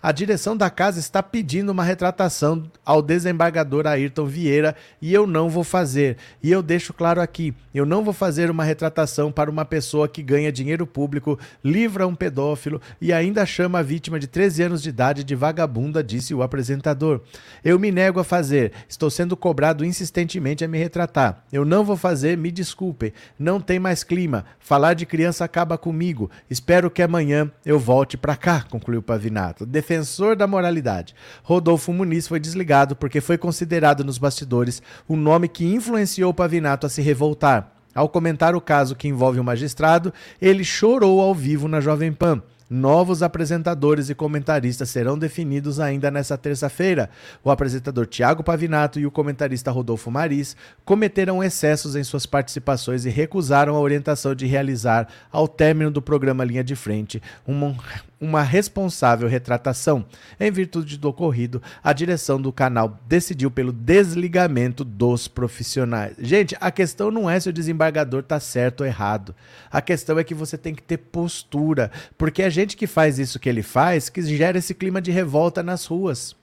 [0.04, 5.48] A direção da casa está pedindo uma retratação ao desembargador Ayrton Vieira e eu não
[5.48, 6.18] vou fazer.
[6.42, 10.22] E eu deixo claro aqui: eu não vou fazer uma retratação para uma pessoa que
[10.22, 14.90] ganha dinheiro público, livra um pedófilo e ainda chama a vítima de 13 anos de
[14.90, 17.22] idade de vagabunda, disse o apresentador.
[17.64, 21.42] Eu me nego a fazer, estou sendo cobrado insistentemente a me retratar.
[21.50, 23.10] Eu não vou fazer, me desculpem.
[23.38, 24.44] Não tem mais clima.
[24.58, 26.30] Falar de criança acaba comigo.
[26.50, 29.64] Espero que amanhã eu volte para cá, concluiu Pavinato.
[29.94, 31.14] Defensor da moralidade.
[31.44, 36.90] Rodolfo Muniz foi desligado porque foi considerado nos bastidores o nome que influenciou Pavinato a
[36.90, 37.72] se revoltar.
[37.94, 42.42] Ao comentar o caso que envolve o magistrado, ele chorou ao vivo na Jovem Pan.
[42.68, 47.08] Novos apresentadores e comentaristas serão definidos ainda nesta terça-feira.
[47.44, 53.10] O apresentador Tiago Pavinato e o comentarista Rodolfo Maris cometeram excessos em suas participações e
[53.10, 57.76] recusaram a orientação de realizar, ao término do programa Linha de Frente, uma,
[58.24, 60.04] uma responsável retratação.
[60.40, 66.14] Em virtude do ocorrido, a direção do canal decidiu pelo desligamento dos profissionais.
[66.18, 69.34] Gente, a questão não é se o desembargador está certo ou errado.
[69.70, 73.38] A questão é que você tem que ter postura, porque é gente que faz isso
[73.38, 76.34] que ele faz que gera esse clima de revolta nas ruas.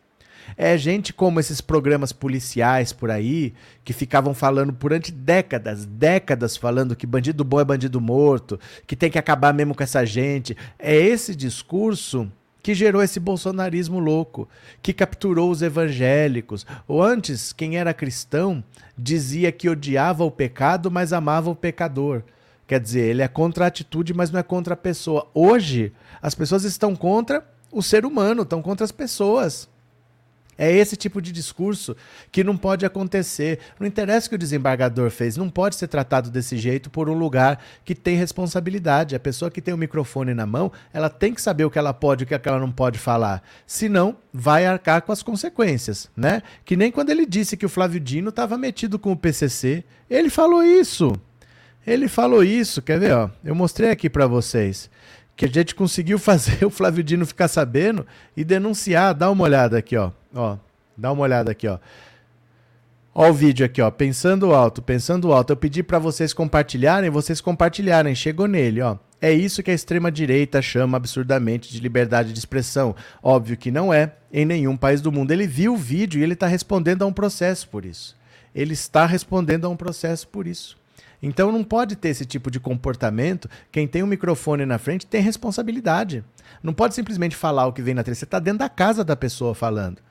[0.57, 6.95] É gente como esses programas policiais por aí, que ficavam falando durante décadas, décadas falando
[6.95, 10.55] que bandido bom é bandido morto, que tem que acabar mesmo com essa gente.
[10.77, 14.47] É esse discurso que gerou esse bolsonarismo louco,
[14.81, 16.65] que capturou os evangélicos.
[16.87, 18.63] Ou antes, quem era cristão
[18.97, 22.23] dizia que odiava o pecado, mas amava o pecador.
[22.67, 25.27] Quer dizer, ele é contra a atitude, mas não é contra a pessoa.
[25.33, 29.67] Hoje, as pessoas estão contra o ser humano, estão contra as pessoas.
[30.61, 31.97] É esse tipo de discurso
[32.31, 33.57] que não pode acontecer.
[33.79, 37.15] Não interessa o que o desembargador fez, não pode ser tratado desse jeito por um
[37.15, 39.15] lugar que tem responsabilidade.
[39.15, 41.95] A pessoa que tem o microfone na mão, ela tem que saber o que ela
[41.95, 43.41] pode e o que ela não pode falar.
[43.65, 46.43] Senão, vai arcar com as consequências, né?
[46.63, 49.83] Que nem quando ele disse que o Flávio Dino estava metido com o PCC.
[50.07, 51.11] Ele falou isso.
[51.87, 53.31] Ele falou isso, quer ver, ó?
[53.43, 54.91] Eu mostrei aqui para vocês
[55.41, 58.05] que a gente conseguiu fazer o Flávio Dino ficar sabendo
[58.37, 59.15] e denunciar.
[59.15, 60.11] Dá uma olhada aqui, ó.
[60.33, 60.57] Ó,
[60.95, 61.79] dá uma olhada aqui, ó.
[63.13, 63.89] Ó o vídeo aqui, ó.
[63.89, 65.51] Pensando alto, pensando alto.
[65.51, 68.13] Eu pedi para vocês compartilharem, vocês compartilharem.
[68.13, 68.97] Chegou nele, ó.
[69.19, 72.95] É isso que a extrema-direita chama absurdamente de liberdade de expressão.
[73.21, 75.31] Óbvio que não é em nenhum país do mundo.
[75.31, 78.15] Ele viu o vídeo e ele está respondendo a um processo por isso.
[78.53, 80.80] Ele está respondendo a um processo por isso.
[81.21, 83.49] Então não pode ter esse tipo de comportamento.
[83.71, 86.23] Quem tem um microfone na frente tem responsabilidade.
[86.63, 88.15] Não pode simplesmente falar o que vem na trilha.
[88.15, 90.01] Você está dentro da casa da pessoa falando.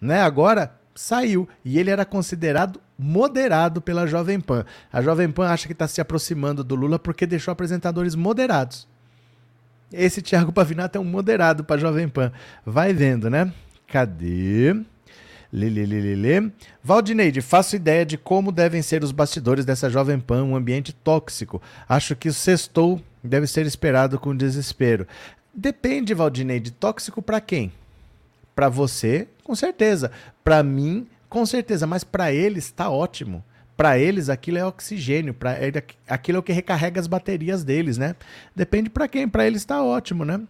[0.00, 0.22] Né?
[0.22, 1.46] Agora saiu.
[1.64, 4.64] E ele era considerado moderado pela Jovem Pan.
[4.92, 8.88] A Jovem Pan acha que está se aproximando do Lula porque deixou apresentadores moderados.
[9.92, 12.32] Esse Thiago Pavinato é um moderado para Jovem Pan.
[12.64, 13.52] Vai vendo, né?
[13.86, 14.74] Cadê?
[15.54, 16.52] Lelelelele.
[16.82, 21.62] Valdineide, faço ideia de como devem ser os bastidores dessa Jovem Pan, um ambiente tóxico.
[21.88, 25.06] Acho que o sextou deve ser esperado com desespero.
[25.54, 27.70] Depende, Valdineide, tóxico para quem?
[28.52, 30.10] Para você, com certeza.
[30.42, 31.86] Para mim, com certeza.
[31.86, 33.44] Mas para eles está ótimo.
[33.76, 35.56] Para eles aquilo é oxigênio, para
[36.08, 38.14] aquilo é o que recarrega as baterias deles, né?
[38.54, 39.28] Depende para quem.
[39.28, 40.40] Para eles está ótimo, né?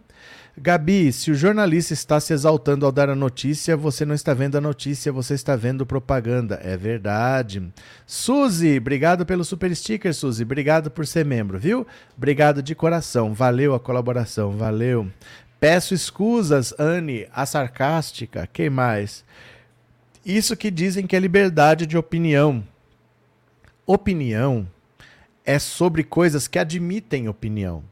[0.56, 4.56] Gabi, se o jornalista está se exaltando ao dar a notícia, você não está vendo
[4.56, 6.60] a notícia, você está vendo propaganda.
[6.62, 7.72] É verdade.
[8.06, 10.44] Suzy, obrigado pelo super sticker, Suzy.
[10.44, 11.84] Obrigado por ser membro, viu?
[12.16, 13.34] Obrigado de coração.
[13.34, 15.10] Valeu a colaboração, valeu.
[15.58, 18.48] Peço escusas, Anne, a sarcástica.
[18.52, 19.24] Quem mais?
[20.24, 22.62] Isso que dizem que é liberdade de opinião.
[23.84, 24.68] Opinião
[25.44, 27.82] é sobre coisas que admitem opinião.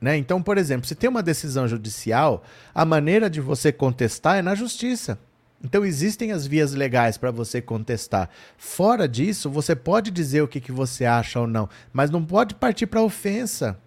[0.00, 0.16] Né?
[0.16, 4.54] Então, por exemplo, se tem uma decisão judicial, a maneira de você contestar é na
[4.54, 5.18] justiça.
[5.64, 8.28] Então existem as vias legais para você contestar.
[8.58, 12.54] Fora disso, você pode dizer o que, que você acha ou não, mas não pode
[12.54, 13.78] partir para ofensa.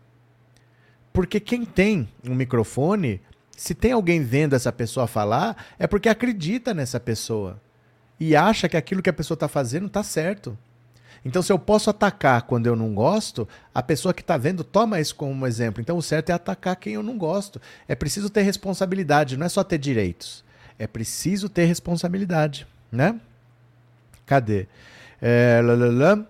[1.13, 3.21] Porque quem tem um microfone,
[3.55, 7.61] se tem alguém vendo essa pessoa falar, é porque acredita nessa pessoa
[8.19, 10.57] e acha que aquilo que a pessoa está fazendo está certo.
[11.25, 14.99] Então, se eu posso atacar quando eu não gosto, a pessoa que está vendo toma
[14.99, 15.81] isso como exemplo.
[15.81, 17.61] Então, o certo é atacar quem eu não gosto.
[17.87, 20.43] É preciso ter responsabilidade, não é só ter direitos.
[20.79, 23.19] É preciso ter responsabilidade, né?
[24.25, 24.67] Cadê?
[25.21, 26.27] É, lalala.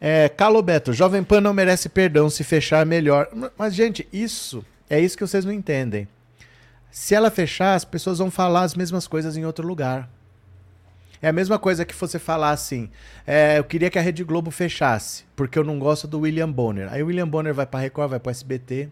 [0.00, 3.28] É, Calobeto, Jovem Pan não merece perdão, se fechar melhor.
[3.56, 6.06] Mas, gente, isso é isso que vocês não entendem.
[6.90, 10.08] Se ela fechar, as pessoas vão falar as mesmas coisas em outro lugar.
[11.22, 12.90] É a mesma coisa que você falar assim:
[13.26, 16.92] é, eu queria que a Rede Globo fechasse, porque eu não gosto do William Bonner.
[16.92, 18.88] Aí o William Bonner vai para Record, vai para SBT.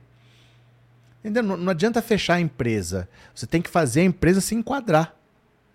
[1.20, 1.42] Entendeu?
[1.42, 3.08] Não, não adianta fechar a empresa.
[3.34, 5.14] Você tem que fazer a empresa se enquadrar.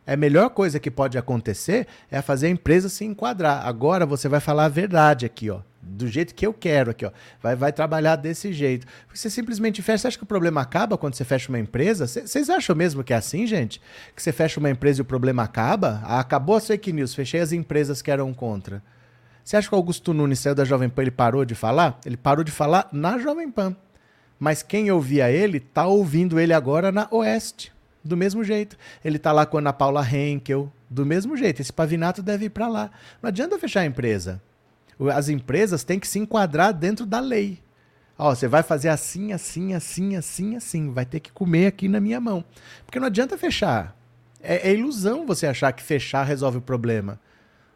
[0.05, 3.65] É a melhor coisa que pode acontecer é fazer a empresa se enquadrar.
[3.65, 7.11] Agora você vai falar a verdade aqui, ó do jeito que eu quero aqui, ó.
[7.41, 8.85] Vai, vai trabalhar desse jeito.
[9.13, 9.99] Você simplesmente fecha.
[9.99, 12.07] Você acha que o problema acaba quando você fecha uma empresa?
[12.07, 13.81] Vocês acham mesmo que é assim, gente?
[14.15, 16.01] Que você fecha uma empresa e o problema acaba?
[16.03, 18.83] Ah, acabou a fake news, fechei as empresas que eram contra.
[19.43, 21.99] Você acha que o Augusto Nunes saiu da Jovem Pan ele parou de falar?
[22.05, 23.75] Ele parou de falar na Jovem Pan.
[24.37, 27.71] Mas quem ouvia ele tá ouvindo ele agora na Oeste.
[28.03, 28.77] Do mesmo jeito.
[29.03, 30.71] Ele tá lá com a Ana Paula Henkel.
[30.89, 31.61] Do mesmo jeito.
[31.61, 32.91] Esse Pavinato deve ir para lá.
[33.21, 34.41] Não adianta fechar a empresa
[35.13, 37.61] as empresas têm que se enquadrar dentro da lei.
[38.17, 40.91] Ó, você vai fazer assim, assim, assim, assim, assim.
[40.91, 42.43] Vai ter que comer aqui na minha mão.
[42.85, 43.95] Porque não adianta fechar.
[44.41, 47.19] É, é ilusão você achar que fechar resolve o problema.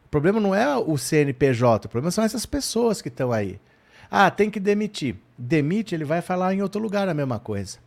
[0.04, 3.58] O problema não é o CNPJ, o problema são essas pessoas que estão aí.
[4.10, 5.16] Ah, tem que demitir.
[5.38, 7.78] Demite, ele vai falar em outro lugar a mesma coisa.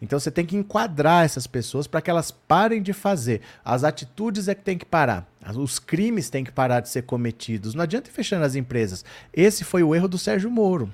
[0.00, 3.42] Então você tem que enquadrar essas pessoas para que elas parem de fazer.
[3.64, 5.28] As atitudes é que tem que parar.
[5.54, 7.74] Os crimes têm que parar de ser cometidos.
[7.74, 9.04] Não adianta ir fechando as empresas.
[9.32, 10.90] Esse foi o erro do Sérgio Moro.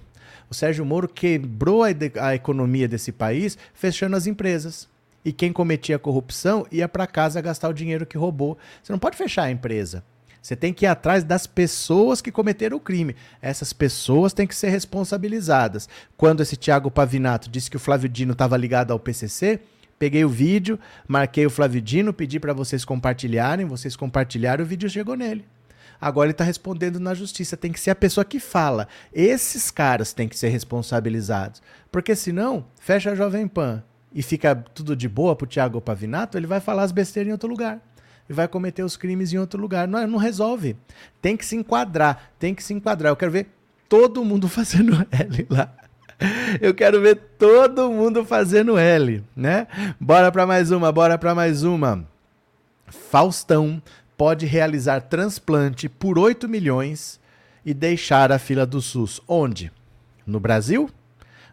[0.50, 1.88] O Sérgio Moro quebrou a,
[2.20, 4.88] a economia desse país fechando as empresas.
[5.24, 8.56] E quem cometia corrupção ia para casa gastar o dinheiro que roubou.
[8.82, 10.04] Você não pode fechar a empresa.
[10.46, 13.16] Você tem que ir atrás das pessoas que cometeram o crime.
[13.42, 15.88] Essas pessoas têm que ser responsabilizadas.
[16.16, 19.58] Quando esse Tiago Pavinato disse que o Flávio Dino estava ligado ao PCC,
[19.98, 20.78] peguei o vídeo,
[21.08, 25.44] marquei o Flávio Dino, pedi para vocês compartilharem, vocês compartilharam, o vídeo chegou nele.
[26.00, 27.56] Agora ele está respondendo na justiça.
[27.56, 28.86] Tem que ser a pessoa que fala.
[29.12, 31.60] Esses caras têm que ser responsabilizados.
[31.90, 33.82] Porque senão, fecha a Jovem Pan
[34.14, 37.48] e fica tudo de boa pro Tiago Pavinato, ele vai falar as besteiras em outro
[37.48, 37.82] lugar
[38.28, 39.86] e vai cometer os crimes em outro lugar.
[39.86, 40.76] Não, não resolve.
[41.20, 43.10] Tem que se enquadrar, tem que se enquadrar.
[43.10, 43.48] Eu quero ver
[43.88, 45.72] todo mundo fazendo L lá.
[46.60, 49.66] Eu quero ver todo mundo fazendo L, né?
[50.00, 52.06] Bora para mais uma, bora para mais uma.
[52.86, 53.82] Faustão
[54.16, 57.20] pode realizar transplante por 8 milhões
[57.64, 59.20] e deixar a fila do SUS.
[59.28, 59.70] Onde?
[60.26, 60.88] No Brasil?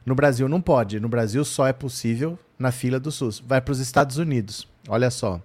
[0.05, 0.99] No Brasil não pode.
[0.99, 3.43] No Brasil só é possível na fila do SUS.
[3.45, 4.67] Vai para os Estados Unidos.
[4.87, 5.41] Olha só.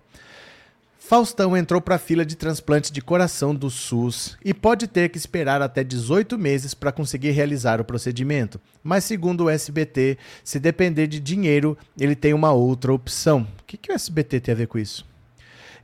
[1.08, 5.16] Faustão entrou para a fila de transplante de coração do SUS e pode ter que
[5.16, 8.60] esperar até 18 meses para conseguir realizar o procedimento.
[8.84, 13.48] Mas, segundo o SBT, se depender de dinheiro, ele tem uma outra opção.
[13.58, 15.02] O que, que o SBT tem a ver com isso?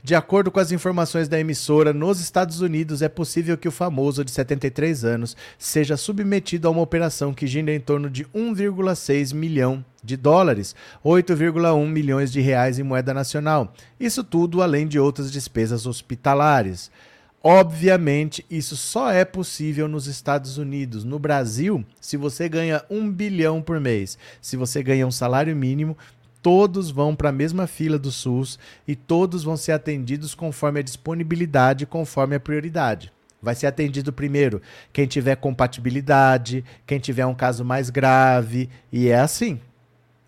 [0.04, 4.22] De acordo com as informações da emissora, nos Estados Unidos é possível que o famoso
[4.22, 9.82] de 73 anos seja submetido a uma operação que gira em torno de 1,6 milhão
[10.02, 13.72] de dólares, 8,1 milhões de reais em moeda nacional.
[13.98, 16.90] Isso tudo além de outras despesas hospitalares.
[17.46, 21.04] Obviamente, isso só é possível nos Estados Unidos.
[21.04, 25.96] No Brasil, se você ganha um bilhão por mês, se você ganha um salário mínimo,
[26.44, 30.82] todos vão para a mesma fila do SUS e todos vão ser atendidos conforme a
[30.82, 33.10] disponibilidade, conforme a prioridade.
[33.40, 34.60] Vai ser atendido primeiro
[34.92, 39.58] quem tiver compatibilidade, quem tiver um caso mais grave, e é assim.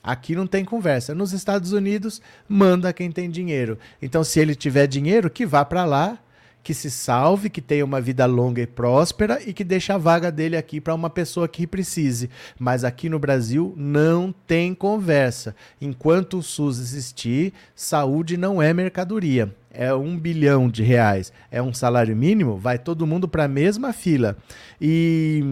[0.02, 1.14] Aqui não tem conversa.
[1.14, 3.78] Nos Estados Unidos, manda quem tem dinheiro.
[4.00, 6.18] Então, se ele tiver dinheiro, que vá para lá,
[6.66, 10.32] que se salve, que tenha uma vida longa e próspera e que deixe a vaga
[10.32, 12.28] dele aqui para uma pessoa que precise.
[12.58, 15.54] Mas aqui no Brasil não tem conversa.
[15.80, 19.54] Enquanto o SUS existir, saúde não é mercadoria.
[19.70, 23.92] É um bilhão de reais, é um salário mínimo, vai todo mundo para a mesma
[23.92, 24.36] fila.
[24.80, 25.44] E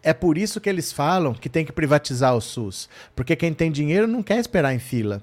[0.00, 2.88] é por isso que eles falam que tem que privatizar o SUS.
[3.16, 5.20] Porque quem tem dinheiro não quer esperar em fila.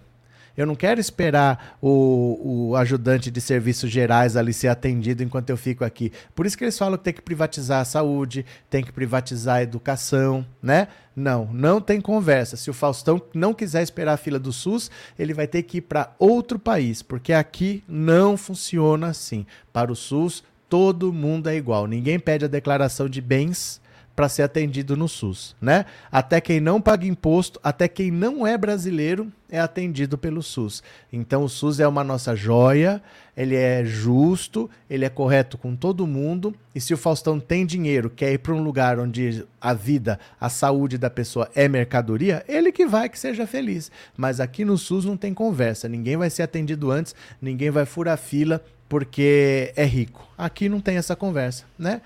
[0.58, 5.58] Eu não quero esperar o, o ajudante de serviços gerais ali ser atendido enquanto eu
[5.58, 6.12] fico aqui.
[6.34, 9.64] Por isso que eles falam que tem que privatizar a saúde, tem que privatizar a
[9.64, 10.88] educação, né?
[11.16, 12.58] Não, não tem conversa.
[12.58, 15.82] Se o Faustão não quiser esperar a fila do SUS, ele vai ter que ir
[15.82, 19.46] para outro país, porque aqui não funciona assim.
[19.72, 21.88] Para o SUS, todo mundo é igual.
[21.88, 23.82] Ninguém pede a declaração de bens
[24.16, 25.86] para ser atendido no SUS, né?
[26.12, 30.82] Até quem não paga imposto, até quem não é brasileiro é atendido pelo SUS.
[31.12, 33.02] Então o SUS é uma nossa joia,
[33.36, 38.10] ele é justo, ele é correto com todo mundo, e se o Faustão tem dinheiro,
[38.10, 42.72] quer ir para um lugar onde a vida, a saúde da pessoa é mercadoria, ele
[42.72, 43.92] que vai que seja feliz.
[44.18, 48.18] Mas aqui no SUS não tem conversa, ninguém vai ser atendido antes, ninguém vai furar
[48.18, 50.28] fila porque é rico.
[50.38, 52.02] Aqui não tem essa conversa, né?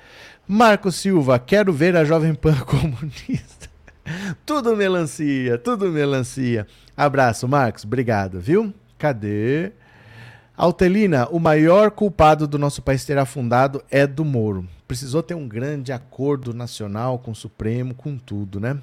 [0.48, 3.70] Marco Silva, quero ver a Jovem Pan comunista.
[4.46, 6.66] tudo melancia, tudo melancia.
[7.00, 7.86] Abraço, Marcos.
[7.86, 8.74] Obrigado, viu?
[8.98, 9.72] Cadê?
[10.58, 14.68] Altelina, o maior culpado do nosso país ter afundado é do Moro.
[14.86, 18.78] Precisou ter um grande acordo nacional com o Supremo, com tudo, né?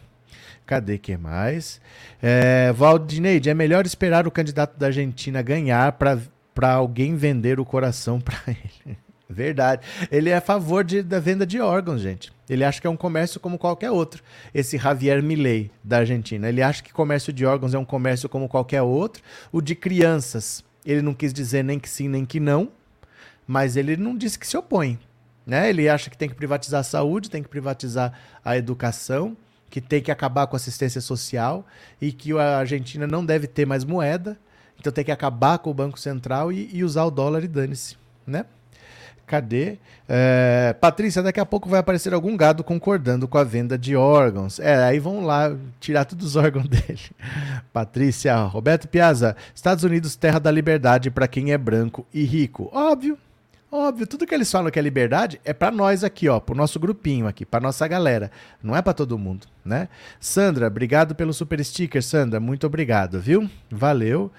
[0.64, 1.78] Cadê que mais?
[2.22, 8.18] É, Valdineide, é melhor esperar o candidato da Argentina ganhar para alguém vender o coração
[8.24, 8.96] para ele.
[9.28, 9.86] Verdade.
[10.10, 12.32] Ele é a favor de, da venda de órgãos, gente.
[12.48, 14.22] Ele acha que é um comércio como qualquer outro.
[14.54, 16.48] Esse Javier Milei, da Argentina.
[16.48, 19.22] Ele acha que comércio de órgãos é um comércio como qualquer outro.
[19.50, 22.70] O de crianças, ele não quis dizer nem que sim, nem que não.
[23.46, 24.98] Mas ele não disse que se opõe.
[25.44, 25.68] Né?
[25.70, 28.12] Ele acha que tem que privatizar a saúde, tem que privatizar
[28.44, 29.36] a educação,
[29.70, 31.66] que tem que acabar com a assistência social
[32.00, 34.38] e que a Argentina não deve ter mais moeda.
[34.78, 37.96] Então tem que acabar com o Banco Central e, e usar o dólar e dane-se.
[38.26, 38.44] Né?
[39.26, 39.78] Cadê?
[40.08, 44.60] É, Patrícia, daqui a pouco vai aparecer algum gado concordando com a venda de órgãos.
[44.60, 47.00] É, aí vão lá tirar todos os órgãos dele.
[47.72, 52.70] Patrícia, Roberto Piazza, Estados Unidos, terra da liberdade para quem é branco e rico.
[52.72, 53.18] Óbvio,
[53.70, 54.06] óbvio.
[54.06, 57.26] Tudo que eles falam que é liberdade é para nós aqui, ó, pro nosso grupinho
[57.26, 58.30] aqui, para nossa galera.
[58.62, 59.88] Não é para todo mundo, né?
[60.20, 62.38] Sandra, obrigado pelo super sticker, Sandra.
[62.38, 63.50] Muito obrigado, viu?
[63.68, 64.30] Valeu.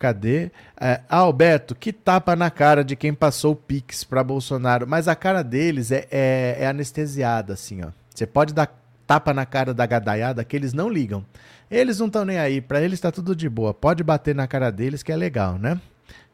[0.00, 0.50] Cadê?
[0.80, 4.86] É, Alberto, que tapa na cara de quem passou o Pix para Bolsonaro.
[4.86, 7.88] Mas a cara deles é, é, é, anestesiada, assim, ó.
[8.08, 8.74] Você pode dar
[9.06, 11.22] tapa na cara da gadaiada que eles não ligam.
[11.70, 13.74] Eles não estão nem aí, para eles está tudo de boa.
[13.74, 15.78] Pode bater na cara deles que é legal, né?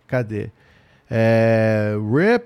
[0.07, 0.51] Cadê?
[1.11, 1.93] É...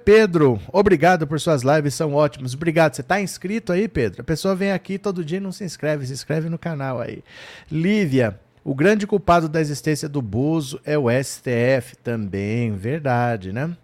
[0.03, 2.55] Pedro, obrigado por suas lives, são ótimas.
[2.55, 2.95] Obrigado.
[2.95, 4.23] Você está inscrito aí, Pedro?
[4.23, 6.07] A pessoa vem aqui todo dia e não se inscreve.
[6.07, 7.23] Se inscreve no canal aí.
[7.71, 13.75] Lívia, o grande culpado da existência do Bozo é o STF também, verdade, né?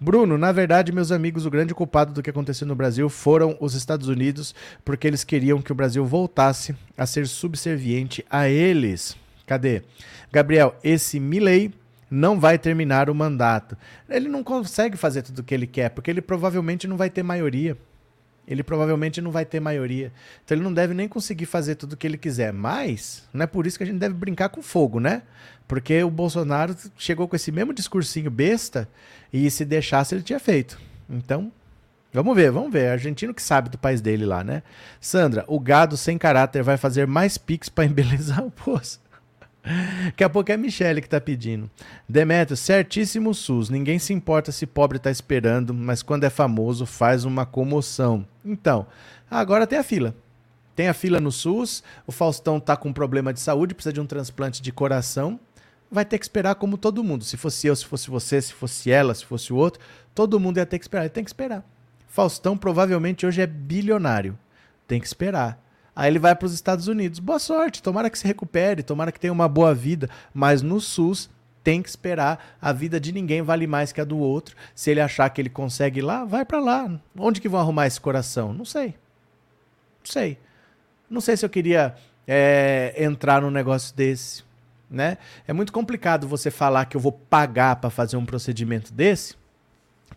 [0.00, 3.74] Bruno, na verdade, meus amigos, o grande culpado do que aconteceu no Brasil foram os
[3.74, 9.16] Estados Unidos, porque eles queriam que o Brasil voltasse a ser subserviente a eles.
[9.46, 9.82] Cadê?
[10.32, 11.72] Gabriel, esse Milley
[12.10, 13.76] não vai terminar o mandato.
[14.08, 17.22] Ele não consegue fazer tudo o que ele quer, porque ele provavelmente não vai ter
[17.22, 17.76] maioria.
[18.46, 20.12] Ele provavelmente não vai ter maioria.
[20.44, 22.52] Então ele não deve nem conseguir fazer tudo o que ele quiser.
[22.52, 25.22] Mas não é por isso que a gente deve brincar com fogo, né?
[25.68, 28.88] Porque o Bolsonaro chegou com esse mesmo discursinho besta
[29.32, 30.78] e se deixasse ele tinha feito.
[31.08, 31.52] Então,
[32.12, 32.88] vamos ver, vamos ver.
[32.88, 34.62] Argentino que sabe do país dele lá, né?
[35.00, 39.00] Sandra, o gado sem caráter vai fazer mais pix para embelezar o poço.
[40.06, 41.70] Daqui a pouco é a Michelle que tá pedindo.
[42.08, 43.70] Demetrio, certíssimo SUS.
[43.70, 48.26] Ninguém se importa se pobre tá esperando, mas quando é famoso faz uma comoção.
[48.44, 48.86] Então,
[49.30, 50.14] agora tem a fila.
[50.74, 54.06] Tem a fila no SUS, o Faustão tá com problema de saúde, precisa de um
[54.06, 55.38] transplante de coração.
[55.90, 57.24] Vai ter que esperar como todo mundo.
[57.24, 59.82] Se fosse eu, se fosse você, se fosse ela, se fosse o outro,
[60.14, 61.02] todo mundo ia ter que esperar.
[61.02, 61.62] Ele tem que esperar.
[62.08, 64.38] Faustão provavelmente hoje é bilionário.
[64.88, 65.62] Tem que esperar.
[65.94, 67.18] Aí ele vai para os Estados Unidos.
[67.18, 70.08] Boa sorte, tomara que se recupere, tomara que tenha uma boa vida.
[70.32, 71.28] Mas no SUS
[71.62, 72.56] tem que esperar.
[72.60, 74.56] A vida de ninguém vale mais que a do outro.
[74.74, 76.90] Se ele achar que ele consegue ir lá, vai para lá.
[77.16, 78.52] Onde que vão arrumar esse coração?
[78.52, 78.94] Não sei.
[80.04, 80.38] Não sei.
[81.08, 81.94] Não sei se eu queria
[82.26, 84.44] é, entrar num negócio desse.
[84.90, 85.18] Né?
[85.46, 89.34] É muito complicado você falar que eu vou pagar para fazer um procedimento desse,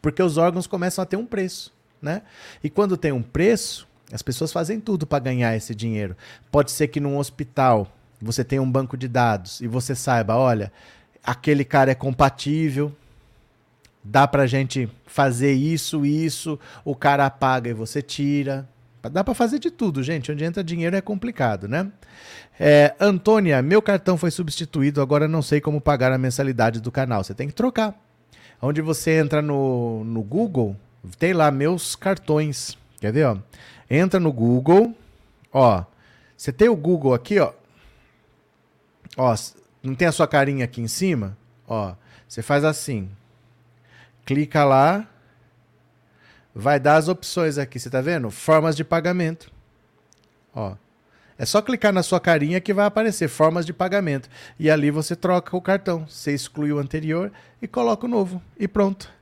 [0.01, 1.73] porque os órgãos começam a ter um preço.
[2.01, 2.21] Né?
[2.63, 6.15] E quando tem um preço, as pessoas fazem tudo para ganhar esse dinheiro.
[6.51, 7.87] Pode ser que num hospital
[8.21, 10.71] você tenha um banco de dados e você saiba, olha,
[11.23, 12.91] aquele cara é compatível,
[14.03, 18.67] dá pra gente fazer isso, isso, o cara apaga e você tira.
[19.11, 20.31] Dá para fazer de tudo, gente.
[20.31, 21.91] Onde entra dinheiro é complicado, né?
[22.59, 27.23] É, Antônia, meu cartão foi substituído, agora não sei como pagar a mensalidade do canal.
[27.23, 27.93] Você tem que trocar.
[28.61, 30.75] Onde você entra no, no Google,
[31.19, 32.77] tem lá meus cartões.
[33.05, 33.37] Quer ver, ó?
[33.87, 34.95] Entra no Google,
[35.53, 35.83] ó.
[36.35, 37.53] Você tem o Google aqui, ó.
[39.15, 39.35] Ó,
[39.83, 41.37] não tem a sua carinha aqui em cima?
[41.67, 41.93] Ó,
[42.27, 43.07] você faz assim.
[44.25, 45.07] Clica lá.
[46.55, 48.31] Vai dar as opções aqui, você tá vendo?
[48.31, 49.51] Formas de pagamento.
[50.51, 50.75] Ó.
[51.37, 54.27] É só clicar na sua carinha que vai aparecer formas de pagamento.
[54.57, 56.07] E ali você troca o cartão.
[56.07, 57.31] Você exclui o anterior
[57.61, 58.41] e coloca o novo.
[58.57, 59.13] E pronto.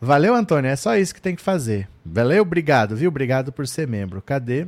[0.00, 0.70] Valeu, Antônio.
[0.70, 1.88] É só isso que tem que fazer.
[2.04, 3.08] Valeu, obrigado, viu?
[3.08, 4.20] Obrigado por ser membro.
[4.20, 4.66] Cadê?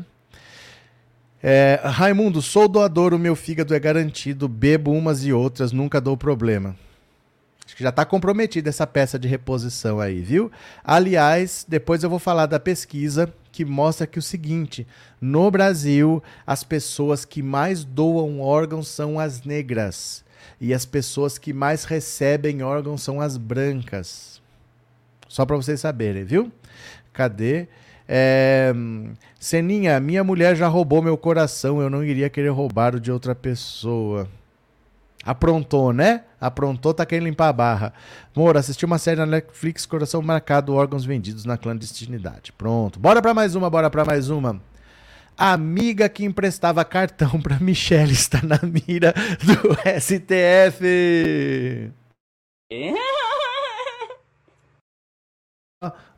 [1.42, 6.16] É, Raimundo, sou doador, o meu fígado é garantido, bebo umas e outras, nunca dou
[6.16, 6.74] problema.
[7.64, 10.50] Acho que já está comprometida essa peça de reposição aí, viu?
[10.84, 14.86] Aliás, depois eu vou falar da pesquisa que mostra que o seguinte:
[15.20, 20.24] no Brasil, as pessoas que mais doam órgãos são as negras.
[20.60, 24.35] E as pessoas que mais recebem órgãos são as brancas.
[25.36, 26.50] Só para vocês saberem, viu?
[27.12, 27.68] Cadê?
[28.08, 28.72] É,
[29.38, 33.34] Seninha, minha mulher já roubou meu coração, eu não iria querer roubar o de outra
[33.34, 34.26] pessoa.
[35.22, 36.22] Aprontou, né?
[36.40, 37.92] Aprontou, tá querendo limpar a barra.
[38.34, 42.50] Amor, assisti uma série na Netflix, coração marcado, órgãos vendidos na clandestinidade.
[42.52, 42.98] Pronto.
[42.98, 44.58] Bora pra mais uma, bora pra mais uma.
[45.36, 49.12] Amiga que emprestava cartão pra Michelle está na mira
[49.44, 50.82] do STF.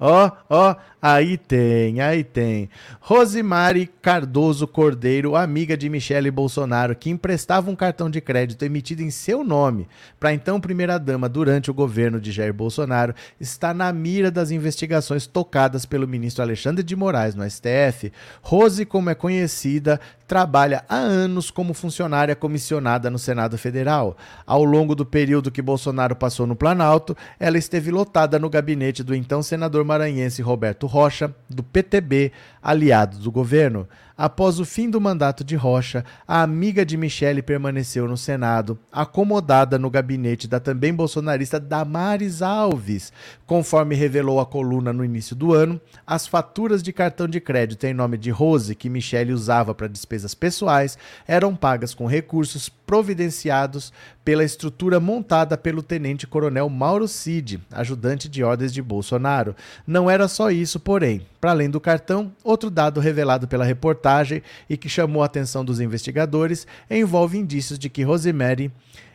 [0.00, 2.70] Ó, ó, aí tem, aí tem.
[3.00, 9.10] Rosimari Cardoso Cordeiro, amiga de Michele Bolsonaro, que emprestava um cartão de crédito emitido em
[9.10, 9.88] seu nome
[10.20, 15.84] para então primeira-dama durante o governo de Jair Bolsonaro, está na mira das investigações tocadas
[15.84, 18.12] pelo ministro Alexandre de Moraes no STF.
[18.40, 24.14] Rose, como é conhecida, trabalha há anos como funcionária comissionada no Senado Federal.
[24.46, 29.14] Ao longo do período que Bolsonaro passou no Planalto, ela esteve lotada no gabinete do
[29.14, 32.30] então senador maranhense Roberto Rocha, do PTB,
[32.62, 33.88] aliado do governo.
[34.16, 39.78] Após o fim do mandato de Rocha, a amiga de Michele permaneceu no Senado, acomodada
[39.78, 43.12] no gabinete da também bolsonarista Damares Alves.
[43.46, 47.94] Conforme revelou a coluna no início do ano, as faturas de cartão de crédito em
[47.94, 53.92] nome de Rose, que Michele usava para despesas pessoais, eram pagas com recursos providenciados
[54.24, 59.54] pela estrutura montada pelo tenente-coronel Mauro Cid, ajudante de ordens de Bolsonaro.
[59.86, 61.20] Não era só isso, porém.
[61.38, 65.80] Para além do cartão, outro dado revelado pela reportagem e que chamou a atenção dos
[65.80, 68.72] investigadores envolve indícios de que Rosemary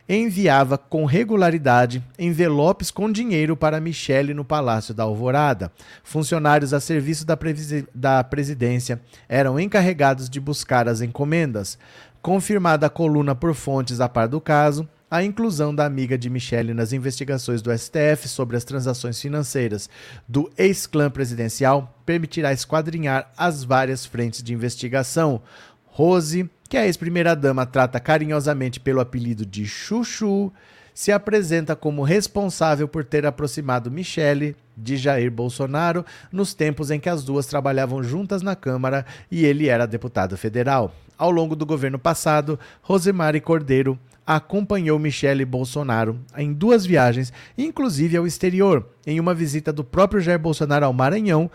[0.08, 5.72] enviava com regularidade envelopes com dinheiro para Michele no Palácio da Alvorada.
[6.04, 7.36] Funcionários a serviço da,
[7.92, 11.76] da presidência eram encarregados de buscar as encomendas.
[12.24, 16.72] Confirmada a coluna por fontes a par do caso, a inclusão da amiga de Michele
[16.72, 19.90] nas investigações do STF sobre as transações financeiras
[20.26, 25.42] do ex-clã presidencial permitirá esquadrinhar as várias frentes de investigação.
[25.84, 30.50] Rose, que a ex-primeira-dama trata carinhosamente pelo apelido de Chuchu,
[30.94, 37.10] se apresenta como responsável por ter aproximado Michele de Jair Bolsonaro nos tempos em que
[37.10, 40.90] as duas trabalhavam juntas na Câmara e ele era deputado federal.
[41.16, 48.26] Ao longo do governo passado, Rosemary Cordeiro acompanhou Michele Bolsonaro em duas viagens, inclusive ao
[48.26, 48.88] exterior.
[49.06, 51.50] Em uma visita do próprio Jair Bolsonaro ao Maranhão,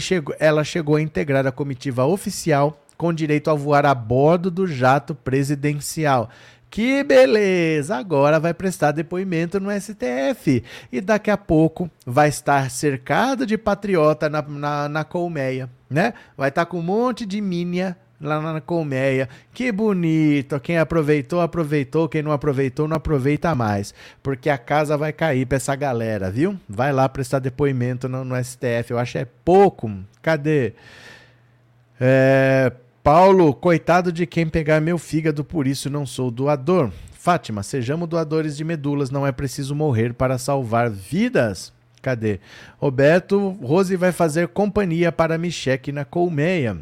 [0.00, 4.66] chegou, ela chegou a integrar a comitiva oficial com direito a voar a bordo do
[4.66, 6.30] jato presidencial.
[6.70, 7.96] Que beleza!
[7.96, 14.28] Agora vai prestar depoimento no STF e daqui a pouco vai estar cercado de patriota
[14.28, 16.14] na, na, na colmeia, né?
[16.36, 19.28] Vai estar com um monte de minha lá na colmeia.
[19.52, 20.58] Que bonito!
[20.60, 22.08] Quem aproveitou, aproveitou.
[22.08, 23.94] Quem não aproveitou, não aproveita mais.
[24.22, 26.58] Porque a casa vai cair pra essa galera, viu?
[26.68, 28.90] Vai lá prestar depoimento no, no STF.
[28.90, 29.90] Eu acho é pouco.
[30.22, 30.72] Cadê?
[32.00, 36.90] É, Paulo, coitado de quem pegar meu fígado, por isso não sou doador.
[37.12, 41.72] Fátima, sejamos doadores de medulas, não é preciso morrer para salvar vidas.
[42.02, 42.38] Cadê?
[42.78, 46.76] Roberto, Rose vai fazer companhia para Micheque na colmeia.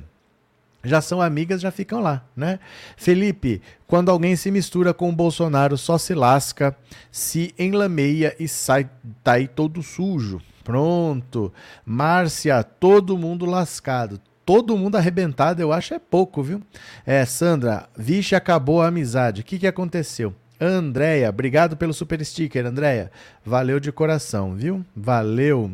[0.84, 2.58] Já são amigas, já ficam lá, né?
[2.96, 6.76] Felipe, quando alguém se mistura com o Bolsonaro, só se lasca,
[7.10, 8.90] se enlameia e sai
[9.22, 10.40] tá aí todo sujo.
[10.64, 11.52] Pronto.
[11.84, 16.60] Márcia, todo mundo lascado todo mundo arrebentado, eu acho é pouco, viu?
[17.06, 19.40] É, Sandra, vixe, acabou a amizade.
[19.40, 20.34] O que, que aconteceu?
[20.60, 23.10] Andréia, obrigado pelo super sticker, Andréia.
[23.44, 24.84] Valeu de coração, viu?
[24.94, 25.72] Valeu.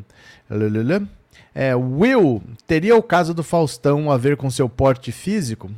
[1.55, 5.71] É, Will, teria o caso do Faustão a ver com seu porte físico?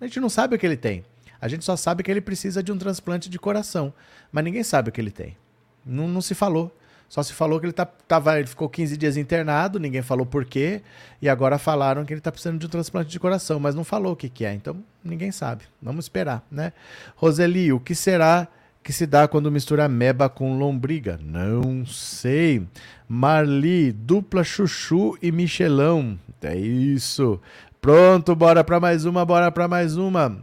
[0.00, 1.04] A gente não sabe o que ele tem.
[1.40, 3.92] A gente só sabe que ele precisa de um transplante de coração.
[4.32, 5.36] Mas ninguém sabe o que ele tem.
[5.84, 6.74] Não, não se falou.
[7.08, 10.44] Só se falou que ele, tá, tava, ele ficou 15 dias internado, ninguém falou por
[10.44, 10.82] quê,
[11.20, 14.14] e agora falaram que ele está precisando de um transplante de coração, mas não falou
[14.14, 15.64] o que, que é, então ninguém sabe.
[15.80, 16.72] Vamos esperar, né?
[17.14, 18.48] Roseli, o que será
[18.84, 21.18] que se dá quando mistura meba com lombriga?
[21.24, 22.68] Não sei.
[23.08, 26.18] Marli, dupla chuchu e michelão.
[26.42, 27.40] É isso.
[27.80, 30.38] Pronto, bora para mais uma, bora para mais uma.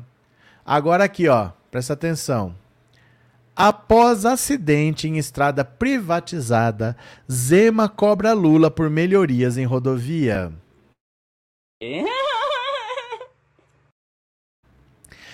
[0.66, 2.56] Agora aqui, ó, presta atenção.
[3.56, 6.98] Após acidente em estrada privatizada,
[7.32, 10.52] Zema cobra Lula por melhorias em rodovia.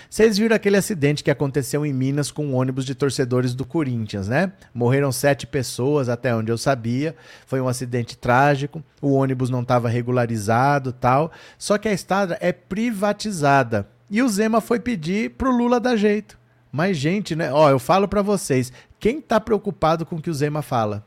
[0.09, 4.27] Vocês viram aquele acidente que aconteceu em Minas com um ônibus de torcedores do Corinthians,
[4.27, 4.53] né?
[4.73, 7.15] Morreram sete pessoas, até onde eu sabia.
[7.45, 8.83] Foi um acidente trágico.
[9.01, 11.31] O ônibus não estava regularizado, tal.
[11.57, 13.87] Só que a estrada é privatizada.
[14.09, 16.37] E o Zema foi pedir pro Lula dar jeito.
[16.71, 17.51] Mas, gente, né?
[17.51, 21.03] Ó, eu falo para vocês, quem tá preocupado com o que o Zema fala?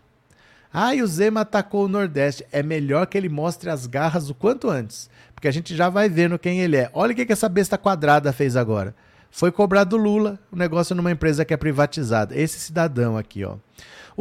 [0.73, 2.47] Ah, e o Zema atacou o Nordeste.
[2.53, 5.11] É melhor que ele mostre as garras o quanto antes.
[5.35, 6.91] Porque a gente já vai vendo quem ele é.
[6.93, 8.95] Olha o que, que essa besta quadrada fez agora.
[9.31, 12.37] Foi cobrado Lula, o negócio numa empresa que é privatizada.
[12.37, 13.57] Esse cidadão aqui, ó.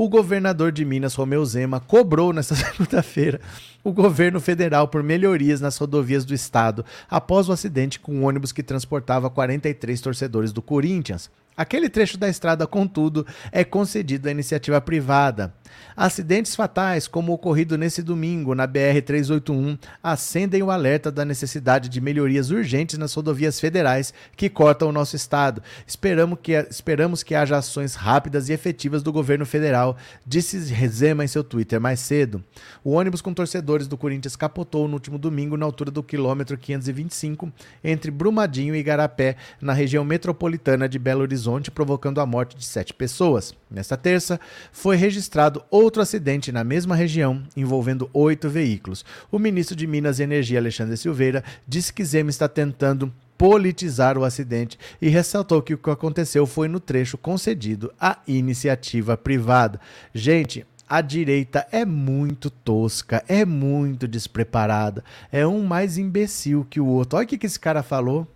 [0.01, 3.41] O governador de Minas, Romeu Zema, cobrou nesta segunda-feira
[3.83, 8.53] o governo federal por melhorias nas rodovias do estado após o acidente com um ônibus
[8.53, 11.29] que transportava 43 torcedores do Corinthians.
[11.59, 15.53] Aquele trecho da estrada, contudo, é concedido à iniciativa privada.
[15.93, 21.99] Acidentes fatais, como o ocorrido nesse domingo na BR-381, acendem o alerta da necessidade de
[21.99, 25.61] melhorias urgentes nas rodovias federais que cortam o nosso estado.
[25.85, 29.88] Esperamos que, esperamos que haja ações rápidas e efetivas do governo federal,
[30.25, 32.43] disse Rezema em seu Twitter mais cedo.
[32.83, 37.51] O ônibus com torcedores do Corinthians capotou no último domingo na altura do quilômetro 525,
[37.83, 42.93] entre Brumadinho e Igarapé, na região metropolitana de Belo Horizonte, provocando a morte de sete
[42.93, 43.53] pessoas.
[43.69, 44.39] Nesta terça,
[44.71, 49.05] foi registrado outro acidente na mesma região, envolvendo oito veículos.
[49.31, 54.25] O ministro de Minas e Energia, Alexandre Silveira, disse que Zema está tentando politizar o
[54.25, 59.79] acidente e ressaltou que o que aconteceu foi no trecho concedido à iniciativa privada.
[60.13, 66.85] Gente, a direita é muito tosca, é muito despreparada, é um mais imbecil que o
[66.85, 67.17] outro.
[67.17, 68.27] Olha o que, esse cara falou.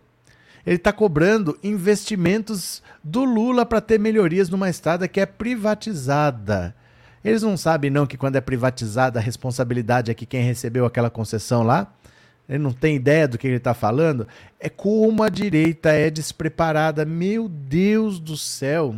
[0.65, 6.73] Ele está cobrando investimentos do Lula para ter melhorias numa estrada que é privatizada.
[7.25, 11.09] Eles não sabem não que quando é privatizada a responsabilidade é que quem recebeu aquela
[11.09, 11.93] concessão lá.
[12.47, 14.27] Ele não tem ideia do que ele está falando.
[14.59, 17.05] É como a direita é despreparada.
[17.05, 18.95] Meu Deus do céu.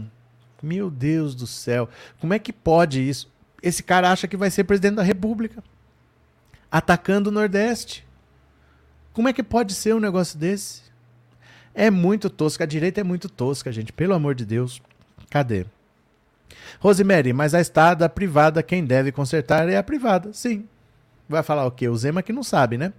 [0.61, 1.87] Meu Deus do céu.
[2.19, 3.31] Como é que pode isso?
[3.61, 5.63] Esse cara acha que vai ser presidente da República.
[6.71, 8.05] Atacando o Nordeste.
[9.13, 10.81] Como é que pode ser um negócio desse?
[11.73, 12.63] É muito tosca.
[12.63, 13.93] A direita é muito tosca, gente.
[13.93, 14.81] Pelo amor de Deus.
[15.29, 15.65] Cadê?
[16.79, 20.33] Rosemary, mas a estrada privada, quem deve consertar é a privada.
[20.33, 20.67] Sim.
[21.27, 21.87] Vai falar o quê?
[21.87, 22.93] O Zema que não sabe, né?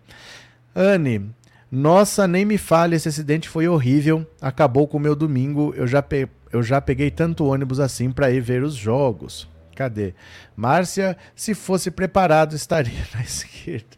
[0.75, 1.31] Anne,
[1.71, 4.27] nossa, nem me fale, esse acidente foi horrível.
[4.41, 5.75] Acabou com o meu domingo.
[5.77, 6.29] Eu já, pe...
[6.53, 9.49] eu já peguei tanto ônibus assim para ir ver os jogos.
[9.75, 10.15] Cadê?
[10.57, 13.97] Márcia, se fosse preparado, estaria na esquerda.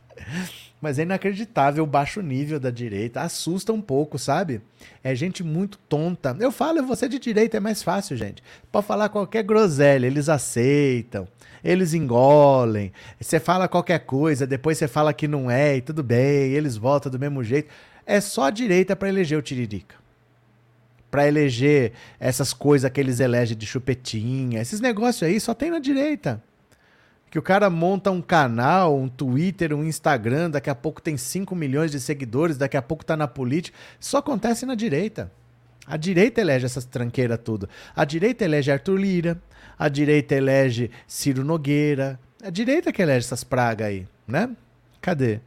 [0.81, 3.21] Mas é inacreditável o baixo nível da direita.
[3.21, 4.61] Assusta um pouco, sabe?
[5.03, 6.37] É gente muito tonta.
[6.39, 8.43] Eu falo, você de direita é mais fácil, gente.
[8.71, 11.27] Pode falar qualquer groselha, eles aceitam,
[11.65, 12.93] eles engolem.
[13.21, 17.11] Você fala qualquer coisa, depois você fala que não é e tudo bem, eles voltam
[17.11, 17.69] do mesmo jeito.
[18.07, 19.97] É só a direita para eleger o Tiririca.
[21.11, 24.61] Para eleger essas coisas que eles elegem de chupetinha.
[24.61, 26.43] Esses negócios aí só tem na direita
[27.31, 31.55] que o cara monta um canal, um Twitter, um Instagram, daqui a pouco tem 5
[31.55, 33.77] milhões de seguidores, daqui a pouco tá na política.
[34.01, 35.31] Só acontece na direita.
[35.87, 37.69] A direita elege essas tranqueiras tudo.
[37.95, 39.43] A direita elege Arthur Lira,
[39.79, 42.19] a direita elege Ciro Nogueira.
[42.43, 44.51] A direita que elege essas pragas aí, né?
[45.01, 45.41] Cadê?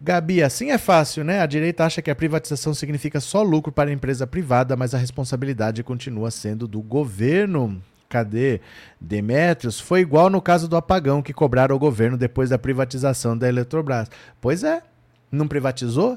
[0.00, 1.40] Gabi, assim é fácil, né?
[1.40, 4.98] A direita acha que a privatização significa só lucro para a empresa privada, mas a
[4.98, 7.82] responsabilidade continua sendo do governo.
[8.14, 8.60] Cadê?
[9.00, 13.48] Demetrios, foi igual no caso do apagão que cobraram o governo depois da privatização da
[13.48, 14.08] Eletrobras.
[14.40, 14.84] Pois é,
[15.32, 16.16] não privatizou?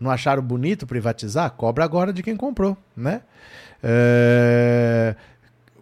[0.00, 1.52] Não acharam bonito privatizar?
[1.52, 3.22] Cobra agora de quem comprou, né?
[3.80, 5.14] É...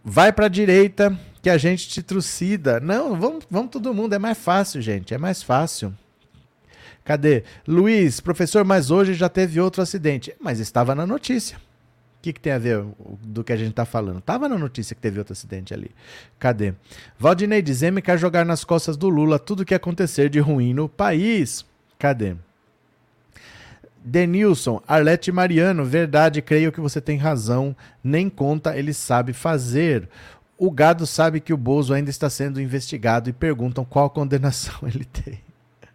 [0.05, 2.79] Vai para a direita que a gente te trucida.
[2.79, 5.91] Não, vamos, vamos todo mundo, é mais fácil, gente, é mais fácil.
[7.03, 7.45] Cadê?
[7.67, 10.35] Luiz, professor, mas hoje já teve outro acidente.
[10.39, 11.57] Mas estava na notícia.
[12.27, 12.85] Que, que tem a ver
[13.22, 14.18] do que a gente está falando?
[14.18, 15.93] Estava na notícia que teve outro acidente ali.
[16.41, 16.74] Cadê?
[17.16, 20.89] Valdinei Dizeme quer jogar nas costas do Lula tudo o que acontecer de ruim no
[20.89, 21.64] país.
[21.97, 22.35] Cadê?
[24.05, 27.77] Denilson, Arlete Mariano, verdade, creio que você tem razão.
[28.03, 30.09] Nem conta ele sabe fazer.
[30.59, 35.05] O gado sabe que o Bozo ainda está sendo investigado e perguntam qual condenação ele
[35.05, 35.46] tem.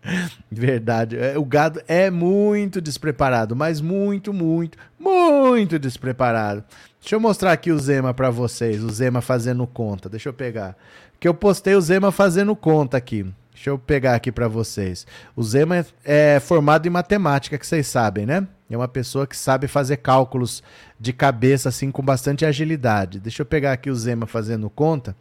[0.52, 1.18] Verdade.
[1.18, 6.64] É, o gado é muito despreparado, mas muito, muito, muito despreparado.
[7.00, 10.10] Deixa eu mostrar aqui o Zema para vocês, o Zema fazendo conta.
[10.10, 10.76] Deixa eu pegar.
[11.20, 13.26] Que eu postei o Zema fazendo conta aqui.
[13.54, 15.06] Deixa eu pegar aqui para vocês.
[15.36, 18.48] O Zema é formado em matemática, que vocês sabem, né?
[18.68, 20.64] É uma pessoa que sabe fazer cálculos
[21.00, 23.20] de cabeça assim com bastante agilidade.
[23.20, 25.16] Deixa eu pegar aqui o Zema fazendo conta,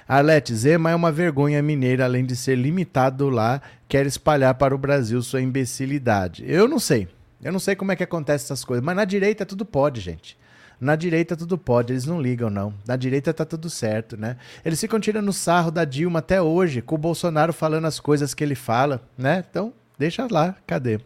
[0.08, 4.78] Arlete, Zema é uma vergonha mineira, além de ser limitado lá, quer espalhar para o
[4.78, 6.44] Brasil sua imbecilidade.
[6.48, 7.06] Eu não sei.
[7.40, 10.36] Eu não sei como é que acontece essas coisas, mas na direita tudo pode, gente.
[10.80, 12.74] Na direita tudo pode, eles não ligam, não.
[12.84, 14.36] Na direita tá tudo certo, né?
[14.64, 18.42] Eles ficam tirando sarro da Dilma até hoje, com o Bolsonaro falando as coisas que
[18.42, 19.44] ele fala, né?
[19.48, 21.00] Então, Deixa lá, cadê?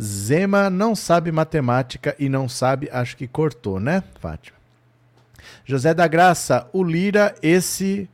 [0.00, 4.56] Zema não sabe matemática e não sabe, acho que cortou, né, Fátima?
[5.64, 8.08] José da Graça, o Lira, esse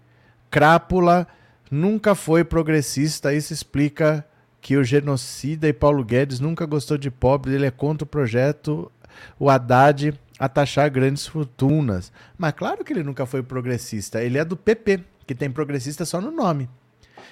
[0.51, 1.27] crápula,
[1.71, 3.33] nunca foi progressista.
[3.33, 4.25] Isso explica
[4.61, 7.55] que o genocida e Paulo Guedes nunca gostou de pobre.
[7.55, 8.91] Ele é contra o projeto,
[9.39, 12.13] o Haddad, a taxar grandes fortunas.
[12.37, 14.23] Mas claro que ele nunca foi progressista.
[14.23, 16.69] Ele é do PP, que tem progressista só no nome.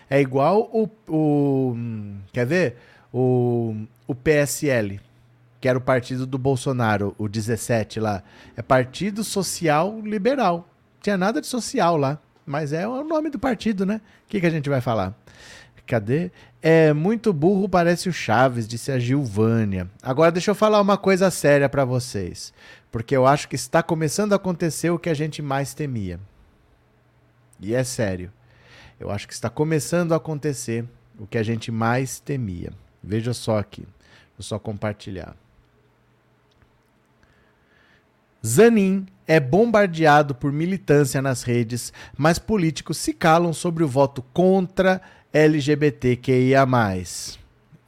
[0.09, 1.76] É igual o, o
[2.32, 2.76] quer ver?
[3.12, 3.74] O,
[4.07, 5.01] o PSL,
[5.61, 8.22] que era o partido do Bolsonaro, o 17 lá.
[8.57, 10.68] É Partido Social Liberal.
[11.01, 14.01] Tinha nada de social lá, mas é o nome do partido, né?
[14.26, 15.14] O que, que a gente vai falar?
[15.86, 16.30] Cadê?
[16.62, 19.88] É muito burro, parece o Chaves, disse a Gilvânia.
[20.03, 22.55] Agora deixa eu falar uma coisa séria para vocês,
[22.90, 26.18] porque eu acho que está começando a acontecer o que a gente mais temia.
[27.61, 28.32] E é sério.
[28.99, 30.84] Eu acho que está começando a acontecer
[31.18, 32.72] o que a gente mais temia.
[33.03, 33.82] Veja só aqui.
[34.36, 35.36] Vou só compartilhar.
[38.45, 45.01] Zanin é bombardeado por militância nas redes, mas políticos se calam sobre o voto contra
[45.32, 46.66] LGBTQIA.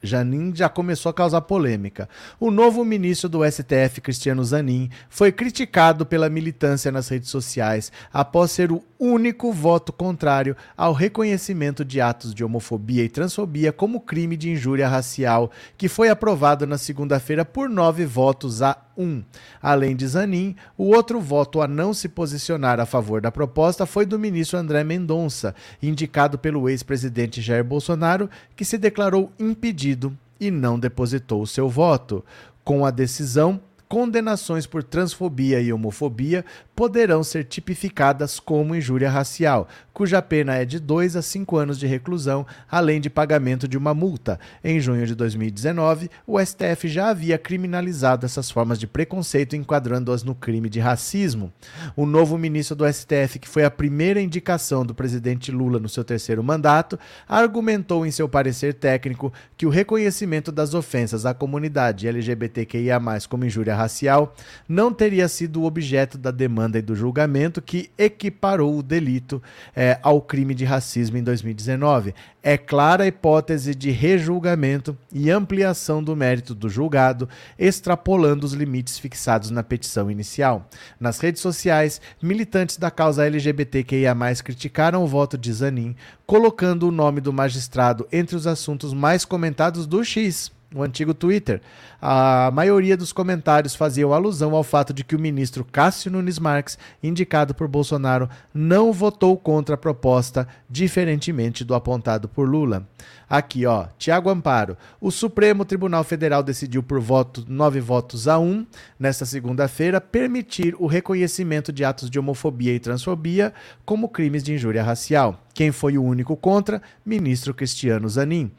[0.07, 2.09] Janin já começou a causar polêmica.
[2.39, 8.51] O novo ministro do STF, Cristiano Zanin, foi criticado pela militância nas redes sociais após
[8.51, 14.35] ser o único voto contrário ao reconhecimento de atos de homofobia e transfobia como crime
[14.35, 19.23] de injúria racial, que foi aprovado na segunda-feira por nove votos a um.
[19.61, 24.05] Além de Zanin, o outro voto a não se posicionar a favor da proposta foi
[24.05, 30.79] do ministro André Mendonça, indicado pelo ex-presidente Jair Bolsonaro, que se declarou impedido e não
[30.79, 32.23] depositou seu voto.
[32.63, 36.43] Com a decisão, condenações por transfobia e homofobia
[36.75, 39.67] poderão ser tipificadas como injúria racial,
[39.97, 43.95] cuja pena é de 2 a 5 anos de reclusão, além de pagamento de uma
[43.95, 44.39] multa.
[44.63, 50.35] Em junho de 2019, o STF já havia criminalizado essas formas de preconceito, enquadrando-as no
[50.35, 51.51] crime de racismo.
[51.95, 56.03] O novo ministro do STF, que foi a primeira indicação do presidente Lula no seu
[56.03, 62.99] terceiro mandato, argumentou em seu parecer técnico que o reconhecimento das ofensas à comunidade LGBTQIA,
[63.27, 64.35] como injúria racial,
[64.69, 69.41] não teria sido objeto da demanda e do julgamento que equiparou o delito
[69.75, 72.13] é, ao crime de racismo em 2019.
[72.41, 78.97] É clara a hipótese de rejulgamento e ampliação do mérito do julgado, extrapolando os limites
[78.97, 80.69] fixados na petição inicial.
[80.99, 87.21] Nas redes sociais, militantes da causa LGBTQIA, criticaram o voto de Zanin, colocando o nome
[87.21, 91.61] do magistrado entre os assuntos mais comentados do X no antigo Twitter.
[92.01, 96.77] A maioria dos comentários faziam alusão ao fato de que o ministro Cássio Nunes Marques,
[97.01, 102.87] indicado por Bolsonaro, não votou contra a proposta, diferentemente do apontado por Lula.
[103.29, 104.77] Aqui, ó, Tiago Amparo.
[105.01, 108.65] O Supremo Tribunal Federal decidiu por voto, nove votos a um,
[108.97, 113.53] nesta segunda-feira, permitir o reconhecimento de atos de homofobia e transfobia
[113.83, 115.43] como crimes de injúria racial.
[115.53, 116.81] Quem foi o único contra?
[117.05, 118.51] Ministro Cristiano Zanin.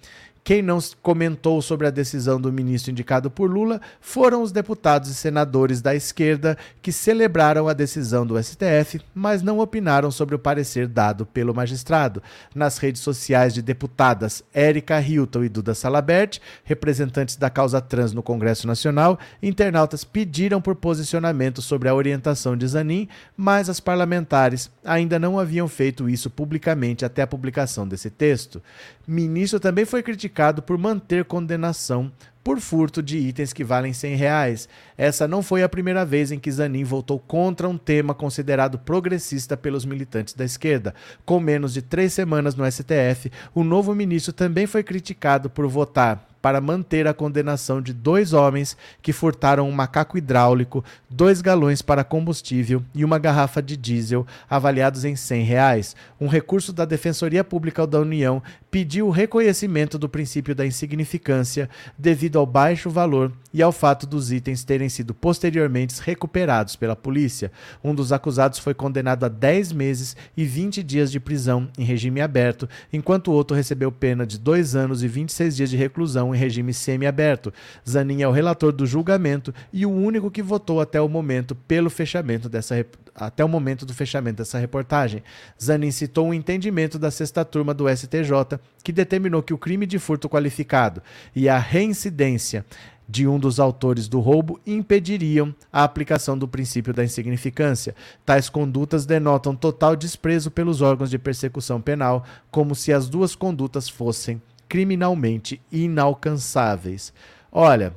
[0.49, 5.15] Quem não comentou sobre a decisão do ministro indicado por Lula foram os deputados e
[5.15, 10.89] senadores da esquerda que celebraram a decisão do STF, mas não opinaram sobre o parecer
[10.89, 12.23] dado pelo magistrado.
[12.55, 18.23] Nas redes sociais de deputadas Érica Hilton e Duda Salabert, representantes da causa trans no
[18.23, 25.19] Congresso Nacional, internautas pediram por posicionamento sobre a orientação de Zanin, mas as parlamentares ainda
[25.19, 28.63] não haviam feito isso publicamente até a publicação desse texto.
[29.07, 32.13] Ministro também foi criticado por manter condenação
[32.45, 34.69] por furto de itens que valem 100 reais.
[34.97, 39.57] Essa não foi a primeira vez em que Zanin votou contra um tema considerado progressista
[39.57, 40.95] pelos militantes da esquerda.
[41.27, 46.28] Com menos de três semanas no STF, o novo ministro também foi criticado por votar
[46.41, 52.05] para manter a condenação de dois homens que furtaram um macaco hidráulico, dois galões para
[52.05, 55.97] combustível e uma garrafa de diesel, avaliados em 100 reais.
[56.21, 62.39] Um recurso da Defensoria Pública da União pediu o reconhecimento do princípio da insignificância devido
[62.39, 67.51] ao baixo valor e ao fato dos itens terem sido posteriormente recuperados pela polícia.
[67.83, 72.21] Um dos acusados foi condenado a 10 meses e 20 dias de prisão em regime
[72.21, 76.39] aberto, enquanto o outro recebeu pena de 2 anos e 26 dias de reclusão em
[76.39, 77.53] regime semiaberto.
[77.89, 81.91] Zanin é o relator do julgamento e o único que votou até o momento pelo
[81.91, 82.75] fechamento dessa
[83.15, 85.25] até o momento do fechamento dessa reportagem.
[85.61, 89.99] Zanin citou um entendimento da sexta turma do STJ que determinou que o crime de
[89.99, 91.03] furto qualificado
[91.35, 92.65] e a reincidência
[93.09, 97.95] de um dos autores do roubo impediriam a aplicação do princípio da insignificância.
[98.25, 103.89] Tais condutas denotam total desprezo pelos órgãos de persecução penal, como se as duas condutas
[103.89, 107.13] fossem criminalmente inalcançáveis.
[107.51, 107.95] Olha,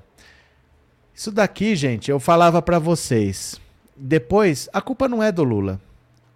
[1.13, 3.59] isso daqui, gente, eu falava para vocês.
[3.95, 5.79] Depois, a culpa não é do Lula.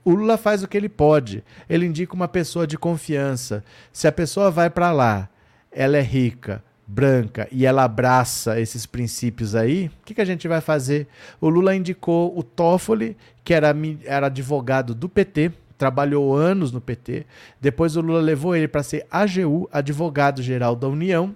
[0.04, 1.44] O Lula faz o que ele pode.
[1.68, 3.64] Ele indica uma pessoa de confiança.
[3.92, 5.28] Se a pessoa vai para lá,
[5.72, 10.48] ela é rica, branca e ela abraça esses princípios aí, o que, que a gente
[10.48, 11.08] vai fazer?
[11.42, 17.26] O Lula indicou o Toffoli, que era, era advogado do PT, trabalhou anos no PT.
[17.60, 21.36] Depois o Lula levou ele para ser AGU, advogado-geral da União,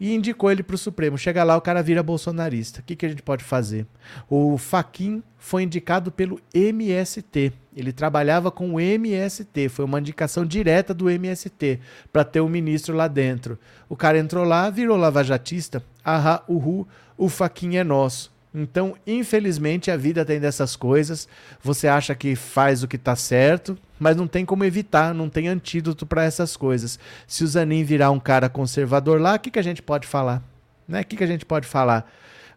[0.00, 1.18] e indicou ele para o Supremo.
[1.18, 2.80] Chega lá, o cara vira bolsonarista.
[2.80, 3.86] O que, que a gente pode fazer?
[4.28, 7.52] O Faquin foi indicado pelo MST.
[7.74, 11.80] Ele trabalhava com o MST, foi uma indicação direta do MST
[12.12, 13.58] para ter um ministro lá dentro.
[13.88, 15.82] O cara entrou lá, virou lavajatista.
[16.04, 16.86] Ahá, uhu,
[17.16, 18.32] o Faquin é nosso.
[18.54, 21.28] Então, infelizmente, a vida tem dessas coisas.
[21.62, 25.48] Você acha que faz o que está certo, mas não tem como evitar, não tem
[25.48, 26.98] antídoto para essas coisas.
[27.26, 30.42] Se o Zanin virar um cara conservador lá, o que, que a gente pode falar?
[30.86, 31.02] Né?
[31.02, 32.10] O que, que a gente pode falar?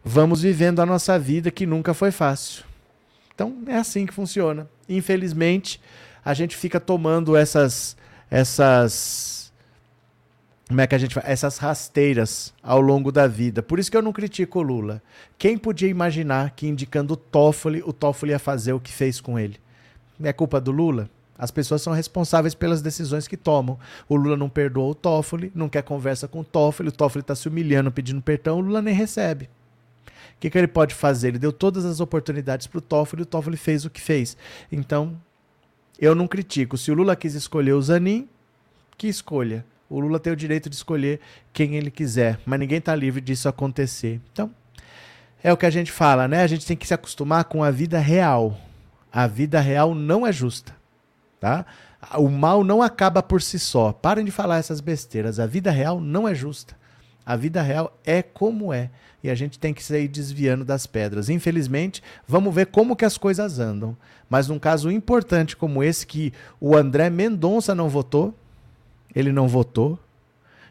[0.03, 2.63] Vamos vivendo a nossa vida que nunca foi fácil.
[3.35, 4.67] Então, é assim que funciona.
[4.87, 5.79] Infelizmente,
[6.23, 7.97] a gente fica tomando essas
[8.31, 9.40] essas
[10.71, 11.27] como é que a gente faz?
[11.27, 13.61] Essas rasteiras ao longo da vida.
[13.61, 15.01] Por isso que eu não critico o Lula.
[15.37, 19.37] Quem podia imaginar que indicando o Toffoli, o Toffoli ia fazer o que fez com
[19.37, 19.59] ele?
[20.23, 21.09] É culpa do Lula?
[21.37, 23.77] As pessoas são responsáveis pelas decisões que tomam.
[24.07, 27.35] O Lula não perdoou o Toffoli, não quer conversa com o Toffoli, o Toffoli está
[27.35, 29.49] se humilhando, pedindo perdão, o Lula nem recebe.
[30.05, 31.29] O que, que ele pode fazer?
[31.29, 34.37] Ele deu todas as oportunidades para o Toffoli o Toffoli fez o que fez.
[34.71, 35.19] Então,
[35.99, 36.77] eu não critico.
[36.77, 38.29] Se o Lula quis escolher o Zanin,
[38.97, 39.65] que escolha.
[39.91, 41.19] O Lula tem o direito de escolher
[41.51, 44.21] quem ele quiser, mas ninguém está livre disso acontecer.
[44.31, 44.49] Então,
[45.43, 46.43] é o que a gente fala, né?
[46.43, 48.57] A gente tem que se acostumar com a vida real.
[49.11, 50.73] A vida real não é justa,
[51.41, 51.65] tá?
[52.15, 53.91] O mal não acaba por si só.
[53.91, 55.41] Parem de falar essas besteiras.
[55.41, 56.73] A vida real não é justa.
[57.25, 58.89] A vida real é como é.
[59.21, 61.27] E a gente tem que sair desviando das pedras.
[61.27, 63.95] Infelizmente, vamos ver como que as coisas andam.
[64.29, 66.31] Mas num caso importante como esse, que
[66.61, 68.33] o André Mendonça não votou,
[69.15, 69.99] ele não votou.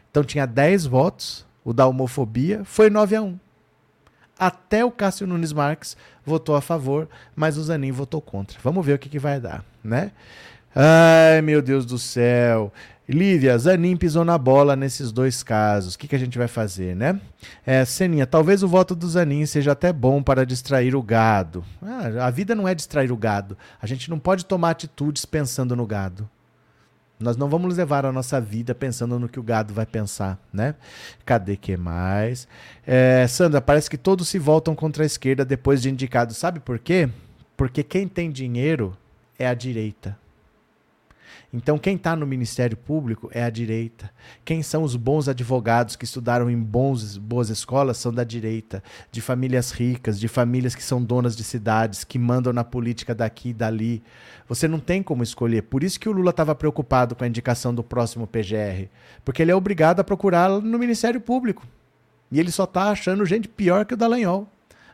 [0.09, 3.39] Então tinha 10 votos, o da homofobia, foi 9 a 1.
[4.37, 8.57] Até o Cássio Nunes Marques votou a favor, mas o Zanin votou contra.
[8.63, 10.11] Vamos ver o que, que vai dar, né?
[10.75, 12.73] Ai, meu Deus do céu.
[13.07, 15.95] Lívia, Zanin pisou na bola nesses dois casos.
[15.95, 17.19] O que, que a gente vai fazer, né?
[17.65, 21.63] É, Seninha, talvez o voto do Zanin seja até bom para distrair o gado.
[21.81, 23.57] Ah, a vida não é distrair o gado.
[23.81, 26.29] A gente não pode tomar atitudes pensando no gado.
[27.21, 30.75] Nós não vamos levar a nossa vida pensando no que o gado vai pensar, né?
[31.25, 32.47] Cadê que mais?
[32.85, 36.33] É, Sandra, parece que todos se voltam contra a esquerda depois de indicado.
[36.33, 37.09] Sabe por quê?
[37.55, 38.97] Porque quem tem dinheiro
[39.37, 40.17] é a direita.
[41.53, 44.09] Então, quem está no Ministério Público é a direita.
[44.45, 48.81] Quem são os bons advogados que estudaram em bons, boas escolas são da direita.
[49.11, 53.49] De famílias ricas, de famílias que são donas de cidades, que mandam na política daqui
[53.49, 54.01] e dali.
[54.47, 55.63] Você não tem como escolher.
[55.63, 58.87] Por isso que o Lula estava preocupado com a indicação do próximo PGR.
[59.25, 61.67] Porque ele é obrigado a procurar no Ministério Público.
[62.31, 64.47] E ele só está achando gente pior que o Dallagnol.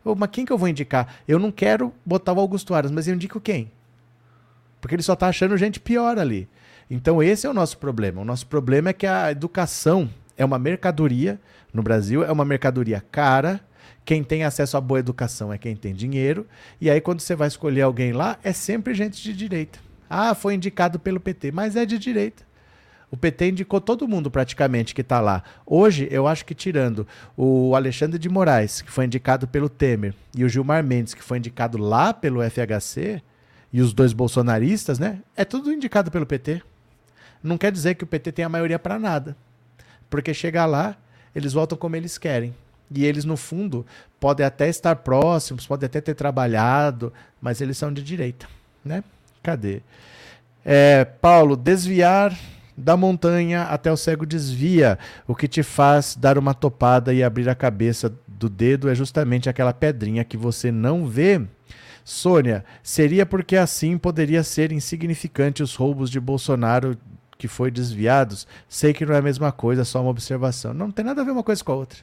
[0.03, 1.17] Mas quem que eu vou indicar?
[1.27, 3.71] Eu não quero botar o Augusto Aras, mas eu indico quem?
[4.87, 6.47] Porque ele só está achando gente pior ali.
[6.89, 8.21] Então esse é o nosso problema.
[8.21, 11.41] O nosso problema é que a educação é uma mercadoria
[11.73, 13.59] no Brasil, é uma mercadoria cara.
[14.05, 16.47] Quem tem acesso à boa educação é quem tem dinheiro.
[16.79, 19.77] E aí, quando você vai escolher alguém lá, é sempre gente de direita.
[20.09, 22.43] Ah, foi indicado pelo PT, mas é de direita.
[23.11, 25.43] O PT indicou todo mundo praticamente que está lá.
[25.65, 30.45] Hoje, eu acho que tirando o Alexandre de Moraes, que foi indicado pelo Temer, e
[30.45, 33.21] o Gilmar Mendes, que foi indicado lá pelo FHC,
[33.77, 35.19] e os dois bolsonaristas, né?
[35.35, 36.63] É tudo indicado pelo PT.
[37.43, 39.37] Não quer dizer que o PT tem a maioria para nada.
[40.09, 40.97] Porque chegar lá,
[41.35, 42.55] eles votam como eles querem.
[42.89, 43.85] E eles, no fundo,
[44.19, 48.47] podem até estar próximos, podem até ter trabalhado, mas eles são de direita,
[48.83, 49.03] né?
[49.43, 49.83] Cadê?
[50.65, 52.35] É, Paulo, desviar
[52.75, 54.97] da montanha até o cego desvia.
[55.27, 59.47] O que te faz dar uma topada e abrir a cabeça do dedo é justamente
[59.47, 61.45] aquela pedrinha que você não vê.
[62.07, 66.97] Sônia, seria porque assim poderia ser insignificante os roubos de Bolsonaro
[67.37, 68.47] que foi desviados?
[68.69, 70.73] Sei que não é a mesma coisa, só uma observação.
[70.73, 71.99] Não, não tem nada a ver uma coisa com a outra.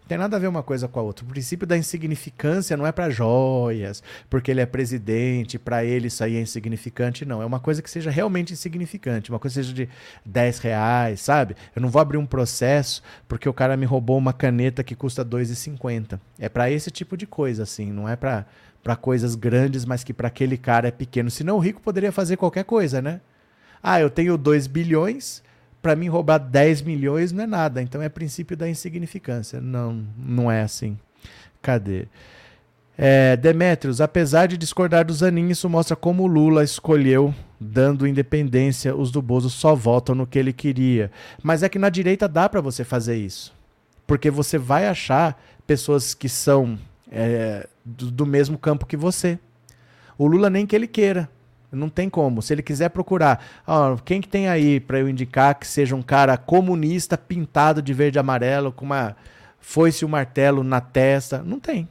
[0.00, 1.26] Não tem nada a ver uma coisa com a outra.
[1.26, 6.24] O princípio da insignificância não é para joias, porque ele é presidente, para ele isso
[6.24, 7.42] aí é insignificante, não.
[7.42, 9.90] É uma coisa que seja realmente insignificante, uma coisa que seja de
[10.24, 11.54] 10 reais, sabe?
[11.76, 15.22] Eu não vou abrir um processo porque o cara me roubou uma caneta que custa
[15.22, 16.18] 2,50.
[16.38, 18.46] É para esse tipo de coisa, assim, não é para
[18.84, 21.30] para coisas grandes, mas que para aquele cara é pequeno.
[21.30, 23.22] Senão o rico poderia fazer qualquer coisa, né?
[23.82, 25.42] Ah, eu tenho 2 bilhões,
[25.82, 27.80] para mim roubar 10 milhões não é nada.
[27.80, 29.58] Então é princípio da insignificância.
[29.58, 30.98] Não, não é assim.
[31.62, 32.06] Cadê?
[32.96, 39.10] É, Demetrios, apesar de discordar do Zanin, isso mostra como Lula escolheu, dando independência, os
[39.10, 41.10] do Bozo só votam no que ele queria.
[41.42, 43.52] Mas é que na direita dá para você fazer isso.
[44.06, 46.78] Porque você vai achar pessoas que são
[47.10, 49.38] é, do, do mesmo campo que você.
[50.16, 51.28] O Lula nem que ele queira.
[51.70, 52.40] Não tem como.
[52.40, 56.02] Se ele quiser procurar, ó, quem que tem aí para eu indicar que seja um
[56.02, 59.16] cara comunista pintado de verde e amarelo com uma
[59.58, 61.42] foice e um martelo na testa?
[61.42, 61.88] Não tem.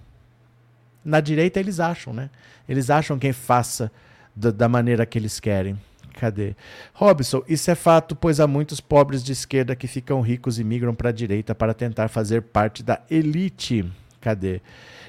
[1.03, 2.29] Na direita eles acham, né?
[2.67, 3.91] Eles acham quem faça
[4.33, 5.77] da, da maneira que eles querem.
[6.13, 6.55] Cadê?
[6.93, 10.93] Robson, isso é fato, pois há muitos pobres de esquerda que ficam ricos e migram
[10.93, 13.91] para a direita para tentar fazer parte da elite.
[14.21, 14.61] Cadê?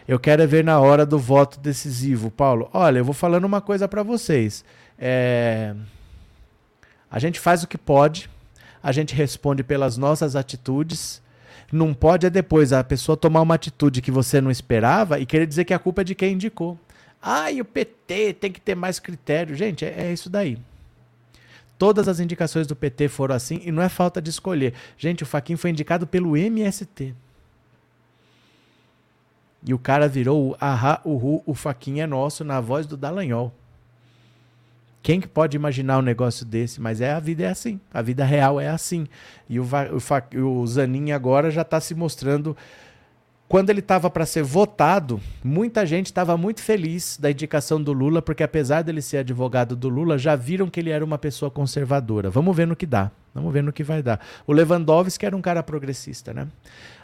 [0.06, 2.30] Eu quero é ver na hora do voto decisivo.
[2.30, 4.64] Paulo, olha, eu vou falando uma coisa para vocês.
[4.98, 5.74] É...
[7.10, 8.28] A gente faz o que pode,
[8.82, 11.22] a gente responde pelas nossas atitudes.
[11.72, 15.46] Não pode é depois a pessoa tomar uma atitude que você não esperava e querer
[15.46, 16.78] dizer que a culpa é de quem indicou.
[17.22, 19.54] Ah, e o PT tem que ter mais critério.
[19.56, 20.58] Gente, é, é isso daí.
[21.78, 24.74] Todas as indicações do PT foram assim e não é falta de escolher.
[24.98, 27.14] Gente, o Faquin foi indicado pelo MST.
[29.64, 33.52] E o cara virou o ahá, uhu, o faquinha é nosso na voz do Dallagnol.
[35.02, 36.80] Quem que pode imaginar um negócio desse?
[36.80, 39.06] Mas é a vida é assim, a vida real é assim.
[39.48, 39.64] E o,
[40.34, 42.56] o, o Zanin agora já está se mostrando.
[43.46, 48.22] Quando ele estava para ser votado, muita gente estava muito feliz da indicação do Lula,
[48.22, 52.30] porque apesar dele ser advogado do Lula, já viram que ele era uma pessoa conservadora.
[52.30, 53.10] Vamos ver no que dá.
[53.34, 54.20] Vamos ver no que vai dar.
[54.46, 56.48] O Lewandowski era um cara progressista, né?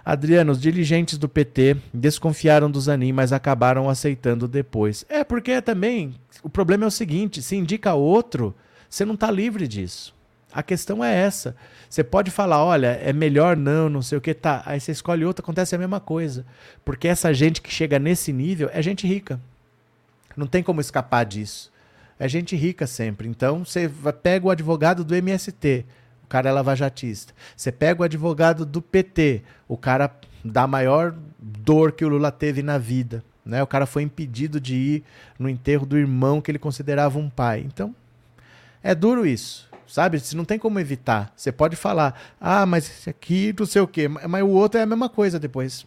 [0.04, 5.04] Adriano, os dirigentes do PT desconfiaram do Zanin, mas acabaram aceitando depois.
[5.08, 8.54] É porque também o problema é o seguinte: se indica outro,
[8.88, 10.14] você não está livre disso.
[10.52, 11.54] A questão é essa.
[11.88, 14.62] Você pode falar, olha, é melhor não, não sei o que, tá.
[14.66, 16.44] Aí você escolhe outro, acontece a mesma coisa.
[16.84, 19.40] Porque essa gente que chega nesse nível é gente rica.
[20.36, 21.70] Não tem como escapar disso.
[22.18, 23.28] É gente rica sempre.
[23.28, 23.90] Então você
[24.22, 25.86] pega o advogado do MST,
[26.30, 27.34] cara é lavajatista.
[27.56, 30.10] Você pega o advogado do PT, o cara
[30.44, 33.22] da maior dor que o Lula teve na vida.
[33.44, 33.62] Né?
[33.62, 35.04] O cara foi impedido de ir
[35.38, 37.64] no enterro do irmão que ele considerava um pai.
[37.66, 37.94] Então,
[38.82, 40.20] é duro isso sabe?
[40.20, 41.32] Você não tem como evitar.
[41.34, 44.84] Você pode falar, ah, mas esse aqui não sei o quê, mas o outro é
[44.84, 45.84] a mesma coisa depois.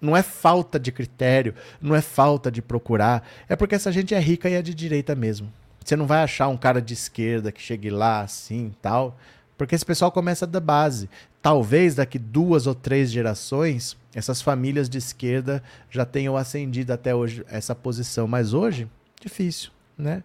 [0.00, 4.18] Não é falta de critério, não é falta de procurar, é porque essa gente é
[4.18, 5.52] rica e é de direita mesmo.
[5.82, 9.16] Você não vai achar um cara de esquerda que chegue lá assim tal,
[9.56, 11.08] porque esse pessoal começa da base.
[11.40, 17.44] Talvez daqui duas ou três gerações, essas famílias de esquerda já tenham ascendido até hoje
[17.48, 18.88] essa posição, mas hoje,
[19.20, 20.22] difícil, né?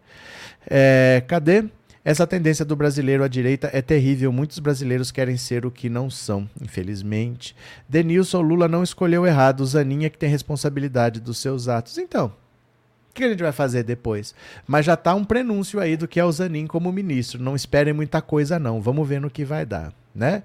[0.69, 1.65] É, cadê?
[2.03, 4.31] Essa tendência do brasileiro à direita é terrível.
[4.31, 7.55] Muitos brasileiros querem ser o que não são, infelizmente.
[7.87, 9.61] Denilson Lula não escolheu errado.
[9.61, 11.99] O Zanin é que tem responsabilidade dos seus atos.
[11.99, 12.33] Então,
[13.13, 14.33] que a gente vai fazer depois?
[14.67, 17.41] Mas já está um prenúncio aí do que é o Zanin como ministro.
[17.41, 18.81] Não esperem muita coisa, não.
[18.81, 20.43] Vamos ver no que vai dar, né?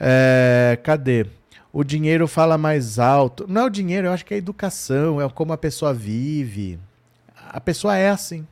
[0.00, 1.26] É, cadê?
[1.72, 3.46] O dinheiro fala mais alto.
[3.48, 6.78] Não é o dinheiro, eu acho que é a educação, é como a pessoa vive.
[7.48, 8.46] A pessoa é assim.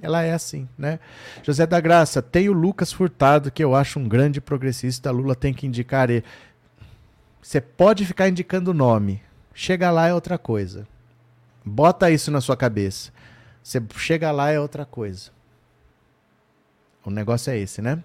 [0.00, 0.98] Ela é assim, né?
[1.42, 5.10] José da Graça, tem o Lucas Furtado, que eu acho um grande progressista.
[5.10, 6.22] Lula tem que indicar ele.
[7.40, 9.22] Você pode ficar indicando o nome.
[9.54, 10.86] Chega lá é outra coisa.
[11.66, 13.12] Bota isso na sua cabeça.
[13.62, 15.30] Você chega lá é outra coisa.
[17.04, 18.02] O negócio é esse, né?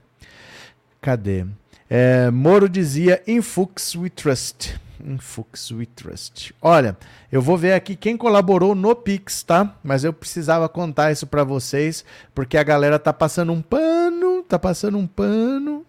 [0.99, 1.45] Cadê?
[1.89, 6.53] É, Moro dizia: In Fuchs we trust em Fux We Trust.
[6.61, 6.95] Olha,
[7.31, 9.75] eu vou ver aqui quem colaborou no Pix, tá?
[9.83, 14.59] Mas eu precisava contar isso para vocês, porque a galera tá passando um pano, tá
[14.59, 15.85] passando um pano.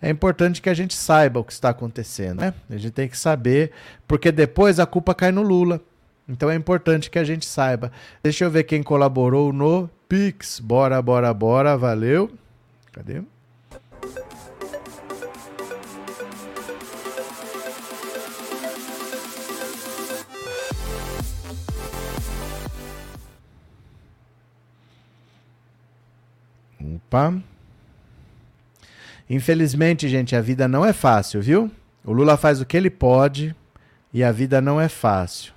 [0.00, 2.54] É importante que a gente saiba o que está acontecendo, né?
[2.68, 3.72] A gente tem que saber,
[4.06, 5.80] porque depois a culpa cai no Lula.
[6.28, 7.92] Então é importante que a gente saiba.
[8.22, 10.58] Deixa eu ver quem colaborou no Pix.
[10.58, 11.76] Bora, bora, bora.
[11.76, 12.30] Valeu.
[12.92, 13.22] Cadê?
[27.14, 27.34] Opa.
[29.28, 31.70] Infelizmente, gente, a vida não é fácil, viu?
[32.04, 33.54] O Lula faz o que ele pode
[34.12, 35.53] e a vida não é fácil.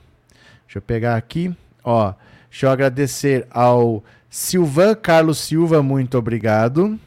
[0.68, 2.13] Deixa eu pegar aqui, ó.
[2.49, 6.99] Deixa eu agradecer ao Silvan Carlos Silva, muito obrigado.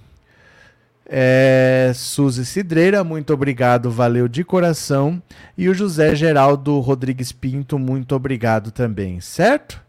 [1.05, 5.23] É, Suzy Cidreira, muito obrigado, valeu de coração.
[5.59, 9.83] E o José Geraldo Rodrigues Pinto, muito obrigado também, certo?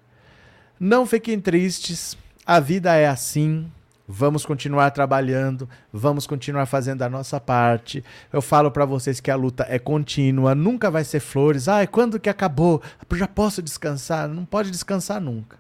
[0.80, 3.72] Não fiquem tristes, a vida é assim,
[4.14, 8.04] Vamos continuar trabalhando, vamos continuar fazendo a nossa parte.
[8.32, 11.70] Eu falo para vocês que a luta é contínua, nunca vai ser flores.
[11.70, 12.82] Ai, quando que acabou?
[13.14, 14.28] Já posso descansar?
[14.28, 15.58] Não pode descansar nunca.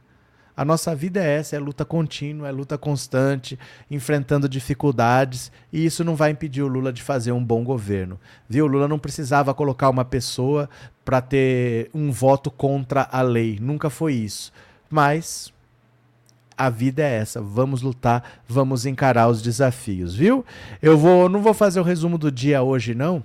[0.55, 3.57] A nossa vida é essa, é luta contínua, é luta constante,
[3.89, 8.19] enfrentando dificuldades, e isso não vai impedir o Lula de fazer um bom governo.
[8.49, 8.65] Viu?
[8.65, 10.69] O Lula não precisava colocar uma pessoa
[11.05, 14.51] para ter um voto contra a lei, nunca foi isso.
[14.89, 15.53] Mas
[16.65, 17.41] a vida é essa.
[17.41, 20.45] Vamos lutar, vamos encarar os desafios, viu?
[20.81, 23.23] Eu vou, não vou fazer o resumo do dia hoje não,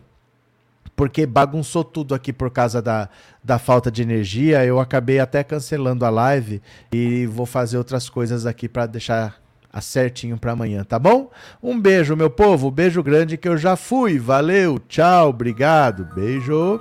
[0.95, 3.09] porque bagunçou tudo aqui por causa da,
[3.45, 4.65] da falta de energia.
[4.65, 9.39] Eu acabei até cancelando a live e vou fazer outras coisas aqui para deixar
[9.83, 11.31] certinho para amanhã, tá bom?
[11.63, 14.19] Um beijo, meu povo, beijo grande que eu já fui.
[14.19, 16.81] Valeu, tchau, obrigado, beijo.